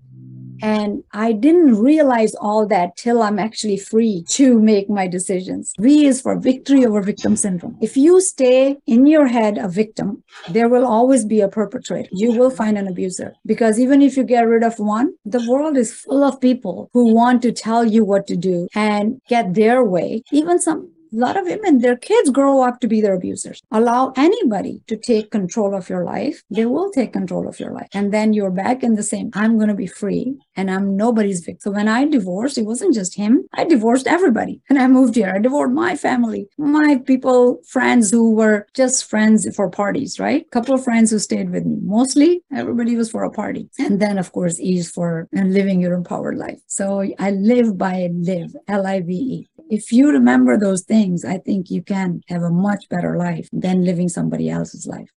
And 0.61 1.03
I 1.11 1.31
didn't 1.31 1.81
realize 1.81 2.35
all 2.35 2.67
that 2.67 2.95
till 2.97 3.23
I'm 3.23 3.39
actually 3.39 3.77
free 3.77 4.25
to 4.29 4.59
make 4.59 4.91
my 4.91 5.07
decisions. 5.07 5.73
V 5.79 6.05
is 6.05 6.21
for 6.21 6.37
victory 6.39 6.85
over 6.85 7.01
victim 7.01 7.35
syndrome. 7.35 7.77
If 7.81 7.97
you 7.97 8.21
stay 8.21 8.77
in 8.85 9.07
your 9.07 9.25
head 9.25 9.57
a 9.57 9.67
victim, 9.67 10.23
there 10.49 10.69
will 10.69 10.85
always 10.85 11.25
be 11.25 11.41
a 11.41 11.47
perpetrator. 11.47 12.09
You 12.11 12.31
will 12.33 12.51
find 12.51 12.77
an 12.77 12.87
abuser 12.87 13.33
because 13.43 13.79
even 13.79 14.03
if 14.03 14.15
you 14.15 14.23
get 14.23 14.47
rid 14.47 14.63
of 14.63 14.77
one, 14.77 15.13
the 15.25 15.43
world 15.49 15.77
is 15.77 15.93
full 15.93 16.23
of 16.23 16.39
people 16.39 16.91
who 16.93 17.11
want 17.11 17.41
to 17.41 17.51
tell 17.51 17.83
you 17.83 18.05
what 18.05 18.27
to 18.27 18.35
do 18.35 18.67
and 18.75 19.19
get 19.27 19.55
their 19.55 19.83
way. 19.83 20.21
Even 20.31 20.59
some 20.59 20.91
a 21.13 21.17
lot 21.17 21.37
of 21.37 21.45
women, 21.45 21.79
their 21.79 21.95
kids 21.95 22.29
grow 22.29 22.61
up 22.61 22.79
to 22.81 22.87
be 22.87 23.01
their 23.01 23.15
abusers. 23.15 23.61
Allow 23.71 24.13
anybody 24.15 24.81
to 24.87 24.97
take 24.97 25.31
control 25.31 25.75
of 25.75 25.89
your 25.89 26.03
life. 26.03 26.43
They 26.49 26.65
will 26.65 26.91
take 26.91 27.13
control 27.13 27.47
of 27.47 27.59
your 27.59 27.71
life. 27.71 27.87
And 27.93 28.13
then 28.13 28.33
you're 28.33 28.51
back 28.51 28.83
in 28.83 28.95
the 28.95 29.03
same, 29.03 29.29
I'm 29.33 29.57
going 29.57 29.69
to 29.69 29.73
be 29.75 29.87
free 29.87 30.35
and 30.55 30.69
I'm 30.69 30.95
nobody's 30.97 31.41
victim. 31.41 31.59
So 31.59 31.71
when 31.71 31.87
I 31.87 32.05
divorced, 32.05 32.57
it 32.57 32.65
wasn't 32.65 32.93
just 32.93 33.15
him. 33.15 33.47
I 33.53 33.63
divorced 33.63 34.07
everybody 34.07 34.61
and 34.69 34.79
I 34.79 34.87
moved 34.87 35.15
here. 35.15 35.33
I 35.33 35.39
divorced 35.39 35.73
my 35.73 35.95
family, 35.95 36.47
my 36.57 37.01
people, 37.05 37.61
friends 37.67 38.11
who 38.11 38.33
were 38.33 38.67
just 38.73 39.09
friends 39.09 39.47
for 39.55 39.69
parties, 39.69 40.19
right? 40.19 40.49
Couple 40.51 40.75
of 40.75 40.83
friends 40.83 41.11
who 41.11 41.19
stayed 41.19 41.49
with 41.49 41.65
me. 41.65 41.77
Mostly 41.81 42.43
everybody 42.53 42.95
was 42.95 43.11
for 43.11 43.23
a 43.23 43.31
party. 43.31 43.69
And 43.79 43.99
then 43.99 44.17
of 44.17 44.31
course, 44.31 44.59
E 44.59 44.77
is 44.77 44.89
for 44.89 45.27
living 45.33 45.81
your 45.81 45.93
empowered 45.93 46.37
life. 46.37 46.59
So 46.67 47.05
I 47.19 47.31
live 47.31 47.77
by 47.77 48.09
live, 48.13 48.55
L-I-V-E. 48.67 49.47
If 49.69 49.91
you 49.91 50.11
remember 50.11 50.57
those 50.57 50.83
things, 50.83 51.25
I 51.25 51.37
think 51.37 51.69
you 51.69 51.81
can 51.81 52.21
have 52.27 52.43
a 52.43 52.49
much 52.49 52.87
better 52.89 53.17
life 53.17 53.49
than 53.51 53.83
living 53.83 54.09
somebody 54.09 54.49
else's 54.49 54.87
life. 54.87 55.11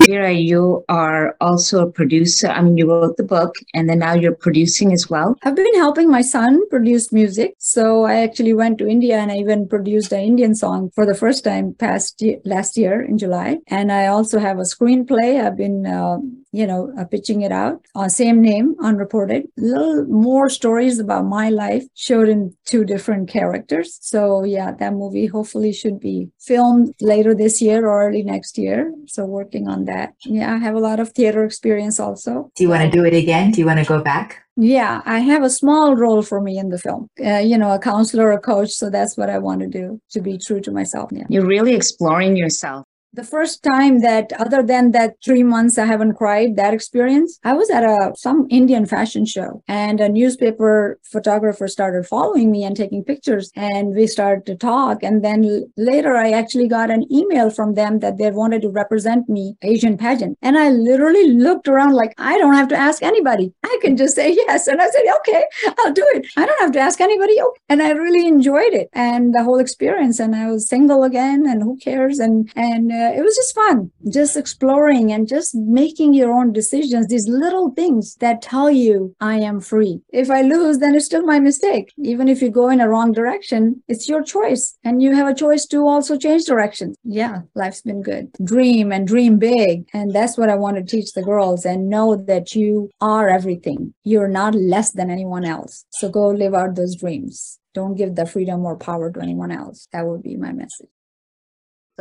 Veera, 0.00 0.32
you 0.32 0.84
are 0.88 1.36
also 1.40 1.86
a 1.86 1.90
producer. 1.90 2.48
I 2.48 2.60
mean, 2.62 2.76
you 2.76 2.90
wrote 2.90 3.16
the 3.16 3.22
book 3.22 3.54
and 3.72 3.88
then 3.88 4.00
now 4.00 4.14
you're 4.14 4.34
producing 4.34 4.92
as 4.92 5.08
well. 5.08 5.36
I've 5.44 5.54
been 5.54 5.74
helping 5.74 6.10
my 6.10 6.22
son 6.22 6.68
produce 6.70 7.12
music. 7.12 7.54
So 7.58 8.04
I 8.04 8.22
actually 8.22 8.52
went 8.52 8.78
to 8.78 8.88
India 8.88 9.18
and 9.18 9.30
I 9.30 9.36
even 9.36 9.68
produced 9.68 10.12
an 10.12 10.20
Indian 10.20 10.54
song 10.54 10.90
for 10.94 11.06
the 11.06 11.14
first 11.14 11.44
time 11.44 11.74
past 11.74 12.20
year, 12.20 12.38
last 12.44 12.76
year 12.76 13.00
in 13.00 13.18
July. 13.18 13.58
And 13.68 13.92
I 13.92 14.06
also 14.06 14.40
have 14.40 14.58
a 14.58 14.62
screenplay. 14.62 15.44
I've 15.44 15.56
been 15.56 15.86
uh, 15.86 16.18
you 16.52 16.66
know, 16.66 16.92
uh, 16.98 17.04
pitching 17.04 17.42
it 17.42 17.50
out. 17.50 17.80
Uh, 17.94 18.08
same 18.08 18.40
name, 18.40 18.76
unreported. 18.80 19.44
A 19.58 19.60
little 19.60 20.04
more 20.04 20.48
stories 20.48 20.98
about 20.98 21.24
my 21.24 21.48
life 21.48 21.84
showed 21.94 22.28
in 22.28 22.54
two 22.66 22.84
different 22.84 23.28
characters. 23.28 23.98
So 24.00 24.44
yeah, 24.44 24.72
that 24.72 24.92
movie 24.92 25.26
hopefully 25.26 25.72
should 25.72 25.98
be 25.98 26.28
filmed 26.38 26.94
later 27.00 27.34
this 27.34 27.60
year 27.62 27.86
or 27.86 28.06
early 28.06 28.22
next 28.22 28.58
year. 28.58 28.94
So 29.06 29.24
working 29.24 29.66
on 29.66 29.86
that. 29.86 30.14
Yeah, 30.24 30.54
I 30.54 30.58
have 30.58 30.74
a 30.74 30.80
lot 30.80 31.00
of 31.00 31.12
theater 31.12 31.44
experience 31.44 31.98
also. 31.98 32.50
Do 32.54 32.64
you 32.64 32.68
want 32.68 32.82
to 32.84 32.90
do 32.90 33.04
it 33.04 33.14
again? 33.14 33.50
Do 33.50 33.60
you 33.60 33.66
want 33.66 33.80
to 33.80 33.86
go 33.86 34.02
back? 34.02 34.44
Yeah, 34.56 35.00
I 35.06 35.20
have 35.20 35.42
a 35.42 35.48
small 35.48 35.96
role 35.96 36.20
for 36.20 36.42
me 36.42 36.58
in 36.58 36.68
the 36.68 36.78
film. 36.78 37.08
Uh, 37.24 37.38
you 37.38 37.56
know, 37.56 37.72
a 37.72 37.78
counselor, 37.78 38.30
a 38.32 38.38
coach. 38.38 38.70
So 38.70 38.90
that's 38.90 39.16
what 39.16 39.30
I 39.30 39.38
want 39.38 39.62
to 39.62 39.66
do 39.66 39.98
to 40.10 40.20
be 40.20 40.36
true 40.36 40.60
to 40.60 40.70
myself. 40.70 41.10
Yeah. 41.10 41.24
You're 41.30 41.46
really 41.46 41.74
exploring 41.74 42.36
yourself 42.36 42.84
The 43.14 43.24
first 43.24 43.62
time 43.62 44.00
that, 44.00 44.32
other 44.38 44.62
than 44.62 44.92
that 44.92 45.16
three 45.22 45.42
months 45.42 45.76
I 45.76 45.84
haven't 45.84 46.14
cried, 46.14 46.56
that 46.56 46.72
experience, 46.72 47.38
I 47.44 47.52
was 47.52 47.68
at 47.68 47.84
a 47.84 48.12
some 48.16 48.46
Indian 48.48 48.86
fashion 48.86 49.26
show, 49.26 49.62
and 49.68 50.00
a 50.00 50.08
newspaper 50.08 50.98
photographer 51.04 51.68
started 51.68 52.06
following 52.06 52.50
me 52.50 52.64
and 52.64 52.74
taking 52.74 53.04
pictures, 53.04 53.52
and 53.54 53.94
we 53.94 54.06
started 54.06 54.46
to 54.46 54.56
talk. 54.56 55.02
And 55.02 55.22
then 55.22 55.70
later, 55.76 56.16
I 56.16 56.30
actually 56.30 56.68
got 56.68 56.90
an 56.90 57.04
email 57.12 57.50
from 57.50 57.74
them 57.74 57.98
that 57.98 58.16
they 58.16 58.30
wanted 58.30 58.62
to 58.62 58.70
represent 58.70 59.28
me 59.28 59.56
Asian 59.60 59.98
pageant, 59.98 60.38
and 60.40 60.56
I 60.56 60.70
literally 60.70 61.34
looked 61.34 61.68
around 61.68 61.92
like 61.92 62.14
I 62.16 62.38
don't 62.38 62.54
have 62.54 62.68
to 62.68 62.76
ask 62.76 63.02
anybody. 63.02 63.52
I 63.62 63.78
can 63.82 63.98
just 63.98 64.14
say 64.14 64.32
yes, 64.32 64.66
and 64.66 64.80
I 64.80 64.88
said 64.88 65.04
okay, 65.18 65.44
I'll 65.80 65.92
do 65.92 66.06
it. 66.14 66.28
I 66.38 66.46
don't 66.46 66.60
have 66.62 66.72
to 66.72 66.80
ask 66.80 66.98
anybody. 66.98 67.36
And 67.68 67.82
I 67.82 67.90
really 67.90 68.26
enjoyed 68.26 68.72
it 68.72 68.88
and 68.94 69.34
the 69.34 69.44
whole 69.44 69.58
experience. 69.58 70.18
And 70.18 70.34
I 70.34 70.50
was 70.50 70.66
single 70.66 71.04
again, 71.04 71.44
and 71.46 71.62
who 71.62 71.76
cares? 71.76 72.18
And 72.18 72.50
and 72.56 72.90
uh, 72.90 73.01
it 73.10 73.22
was 73.22 73.36
just 73.36 73.54
fun, 73.54 73.90
just 74.10 74.36
exploring 74.36 75.12
and 75.12 75.28
just 75.28 75.54
making 75.54 76.14
your 76.14 76.32
own 76.32 76.52
decisions. 76.52 77.08
These 77.08 77.28
little 77.28 77.70
things 77.70 78.16
that 78.16 78.42
tell 78.42 78.70
you 78.70 79.14
I 79.20 79.36
am 79.36 79.60
free. 79.60 80.00
If 80.12 80.30
I 80.30 80.42
lose, 80.42 80.78
then 80.78 80.94
it's 80.94 81.06
still 81.06 81.24
my 81.24 81.40
mistake. 81.40 81.92
Even 81.98 82.28
if 82.28 82.42
you 82.42 82.50
go 82.50 82.68
in 82.68 82.80
a 82.80 82.88
wrong 82.88 83.12
direction, 83.12 83.82
it's 83.88 84.08
your 84.08 84.22
choice, 84.22 84.76
and 84.84 85.02
you 85.02 85.14
have 85.14 85.28
a 85.28 85.34
choice 85.34 85.66
to 85.66 85.86
also 85.86 86.16
change 86.16 86.44
direction. 86.44 86.94
Yeah, 87.04 87.42
life's 87.54 87.82
been 87.82 88.02
good. 88.02 88.30
Dream 88.44 88.92
and 88.92 89.06
dream 89.06 89.38
big, 89.38 89.88
and 89.92 90.12
that's 90.12 90.36
what 90.38 90.50
I 90.50 90.54
want 90.56 90.76
to 90.76 90.82
teach 90.82 91.12
the 91.12 91.22
girls. 91.22 91.64
And 91.64 91.88
know 91.88 92.16
that 92.16 92.54
you 92.54 92.90
are 93.00 93.28
everything. 93.28 93.94
You're 94.04 94.28
not 94.28 94.54
less 94.54 94.92
than 94.92 95.10
anyone 95.10 95.44
else. 95.44 95.84
So 95.90 96.08
go 96.08 96.28
live 96.28 96.54
out 96.54 96.74
those 96.74 96.96
dreams. 96.96 97.58
Don't 97.74 97.94
give 97.94 98.14
the 98.16 98.26
freedom 98.26 98.64
or 98.64 98.76
power 98.76 99.10
to 99.10 99.20
anyone 99.20 99.50
else. 99.50 99.88
That 99.92 100.06
would 100.06 100.22
be 100.22 100.36
my 100.36 100.52
message 100.52 100.88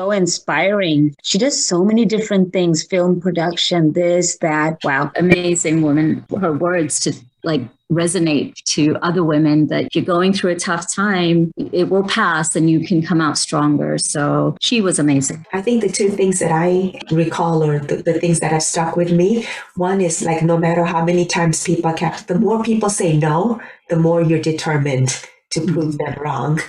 so 0.01 0.11
inspiring. 0.11 1.15
She 1.21 1.37
does 1.37 1.63
so 1.63 1.85
many 1.85 2.05
different 2.05 2.53
things 2.53 2.83
film 2.83 3.21
production, 3.21 3.93
this, 3.93 4.37
that. 4.39 4.79
Wow. 4.83 5.11
Amazing 5.15 5.83
woman. 5.83 6.25
Her 6.39 6.53
words 6.53 6.99
to 7.01 7.13
like 7.43 7.61
resonate 7.91 8.53
to 8.63 8.95
other 9.01 9.23
women 9.23 9.67
that 9.67 9.95
you're 9.95 10.05
going 10.05 10.31
through 10.31 10.51
a 10.51 10.55
tough 10.55 10.93
time, 10.93 11.51
it 11.71 11.89
will 11.89 12.07
pass 12.07 12.55
and 12.55 12.69
you 12.69 12.85
can 12.85 13.01
come 13.01 13.19
out 13.19 13.37
stronger. 13.37 13.97
So 13.97 14.55
she 14.61 14.81
was 14.81 14.97
amazing. 14.97 15.45
I 15.51 15.61
think 15.61 15.81
the 15.81 15.89
two 15.89 16.09
things 16.09 16.39
that 16.39 16.51
I 16.51 16.99
recall 17.11 17.63
or 17.63 17.79
the, 17.79 17.97
the 17.97 18.19
things 18.19 18.39
that 18.39 18.51
have 18.51 18.63
stuck 18.63 18.95
with 18.95 19.11
me 19.11 19.45
one 19.75 20.01
is 20.01 20.21
like 20.21 20.41
no 20.41 20.57
matter 20.57 20.85
how 20.85 21.03
many 21.03 21.25
times 21.25 21.63
people 21.63 21.93
kept, 21.93 22.27
the 22.27 22.39
more 22.39 22.63
people 22.63 22.89
say 22.89 23.17
no, 23.17 23.59
the 23.89 23.97
more 23.97 24.21
you're 24.21 24.41
determined 24.41 25.27
to 25.51 25.61
prove 25.65 25.97
them 25.97 26.15
wrong. 26.19 26.59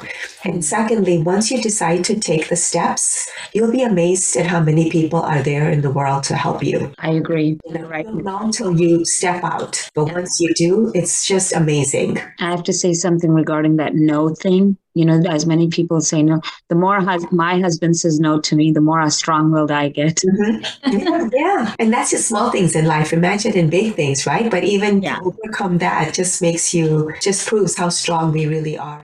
And 0.44 0.64
secondly, 0.64 1.18
once 1.18 1.50
you 1.50 1.62
decide 1.62 2.04
to 2.04 2.18
take 2.18 2.48
the 2.48 2.56
steps, 2.56 3.30
you'll 3.52 3.70
be 3.70 3.82
amazed 3.82 4.36
at 4.36 4.46
how 4.46 4.60
many 4.60 4.90
people 4.90 5.20
are 5.20 5.42
there 5.42 5.70
in 5.70 5.82
the 5.82 5.90
world 5.90 6.24
to 6.24 6.36
help 6.36 6.62
you. 6.62 6.92
I 6.98 7.10
agree. 7.10 7.58
You 7.64 7.74
know, 7.74 7.88
right. 7.88 8.06
Not 8.06 8.42
until 8.44 8.78
you 8.78 9.04
step 9.04 9.44
out, 9.44 9.88
but 9.94 10.12
once 10.12 10.40
you 10.40 10.52
do, 10.54 10.90
it's 10.94 11.24
just 11.24 11.54
amazing. 11.54 12.18
I 12.40 12.50
have 12.50 12.64
to 12.64 12.72
say 12.72 12.92
something 12.92 13.30
regarding 13.30 13.76
that 13.76 13.94
no 13.94 14.34
thing 14.34 14.76
you 14.94 15.04
know, 15.04 15.22
as 15.28 15.46
many 15.46 15.68
people 15.68 16.00
say 16.00 16.22
no, 16.22 16.40
the 16.68 16.74
more 16.74 17.00
hus- 17.00 17.30
my 17.30 17.60
husband 17.60 17.96
says 17.96 18.20
no 18.20 18.40
to 18.40 18.56
me, 18.56 18.72
the 18.72 18.80
more 18.80 19.08
strong 19.10 19.50
willed 19.50 19.70
I 19.70 19.88
get. 19.88 20.16
Mm-hmm. 20.16 20.98
Yeah, 20.98 21.28
yeah, 21.32 21.74
And 21.78 21.92
that's 21.92 22.10
just 22.10 22.28
small 22.28 22.50
things 22.50 22.76
in 22.76 22.86
life. 22.86 23.12
Imagine 23.12 23.52
in 23.54 23.70
big 23.70 23.94
things, 23.94 24.26
right? 24.26 24.50
But 24.50 24.64
even 24.64 25.02
yeah. 25.02 25.16
to 25.16 25.24
overcome 25.24 25.78
that 25.78 26.14
just 26.14 26.42
makes 26.42 26.74
you, 26.74 27.12
just 27.20 27.46
proves 27.46 27.76
how 27.76 27.88
strong 27.88 28.32
we 28.32 28.46
really 28.46 28.76
are 28.76 29.02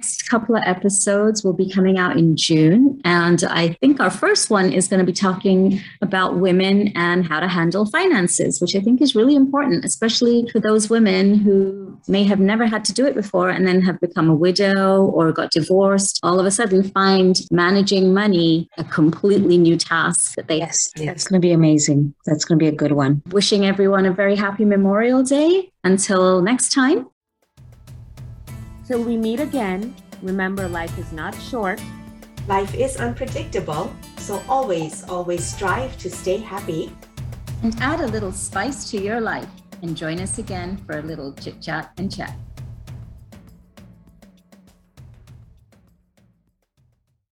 next 0.00 0.30
couple 0.30 0.56
of 0.56 0.62
episodes 0.64 1.44
will 1.44 1.52
be 1.52 1.68
coming 1.70 1.98
out 1.98 2.16
in 2.16 2.34
June. 2.34 2.98
And 3.04 3.44
I 3.44 3.74
think 3.82 4.00
our 4.00 4.08
first 4.08 4.48
one 4.48 4.72
is 4.72 4.88
going 4.88 5.00
to 5.00 5.04
be 5.04 5.12
talking 5.12 5.78
about 6.00 6.38
women 6.38 6.88
and 6.94 7.26
how 7.26 7.38
to 7.38 7.46
handle 7.46 7.84
finances, 7.84 8.62
which 8.62 8.74
I 8.74 8.80
think 8.80 9.02
is 9.02 9.14
really 9.14 9.36
important, 9.36 9.84
especially 9.84 10.48
for 10.52 10.58
those 10.58 10.88
women 10.88 11.34
who 11.34 12.00
may 12.08 12.24
have 12.24 12.40
never 12.40 12.64
had 12.64 12.82
to 12.86 12.94
do 12.94 13.04
it 13.04 13.14
before 13.14 13.50
and 13.50 13.66
then 13.66 13.82
have 13.82 14.00
become 14.00 14.30
a 14.30 14.34
widow 14.34 15.04
or 15.04 15.32
got 15.32 15.50
divorced. 15.50 16.18
All 16.22 16.40
of 16.40 16.46
a 16.46 16.50
sudden, 16.50 16.82
find 16.82 17.38
managing 17.50 18.14
money 18.14 18.70
a 18.78 18.84
completely 18.84 19.58
new 19.58 19.76
task 19.76 20.34
that 20.36 20.48
they. 20.48 20.60
Yes, 20.60 20.90
that's 20.96 21.28
going 21.28 21.42
to 21.42 21.46
be 21.46 21.52
amazing. 21.52 22.14
That's 22.24 22.46
going 22.46 22.58
to 22.58 22.62
be 22.62 22.68
a 22.68 22.72
good 22.74 22.92
one. 22.92 23.20
Wishing 23.32 23.66
everyone 23.66 24.06
a 24.06 24.14
very 24.14 24.34
happy 24.34 24.64
Memorial 24.64 25.22
Day. 25.22 25.70
Until 25.84 26.40
next 26.40 26.72
time. 26.72 27.09
Till 28.90 29.04
we 29.04 29.16
meet 29.16 29.38
again, 29.38 29.94
remember 30.20 30.66
life 30.66 30.98
is 30.98 31.12
not 31.12 31.32
short. 31.40 31.80
Life 32.48 32.74
is 32.74 32.96
unpredictable, 32.96 33.94
so 34.18 34.42
always, 34.48 35.08
always 35.08 35.44
strive 35.44 35.96
to 35.98 36.10
stay 36.10 36.38
happy. 36.38 36.90
And 37.62 37.72
add 37.80 38.00
a 38.00 38.08
little 38.08 38.32
spice 38.32 38.90
to 38.90 39.00
your 39.00 39.20
life 39.20 39.46
and 39.82 39.96
join 39.96 40.18
us 40.18 40.38
again 40.38 40.76
for 40.76 40.98
a 40.98 41.02
little 41.02 41.32
chit 41.34 41.62
chat 41.62 41.92
and 41.98 42.10
chat. 42.10 42.36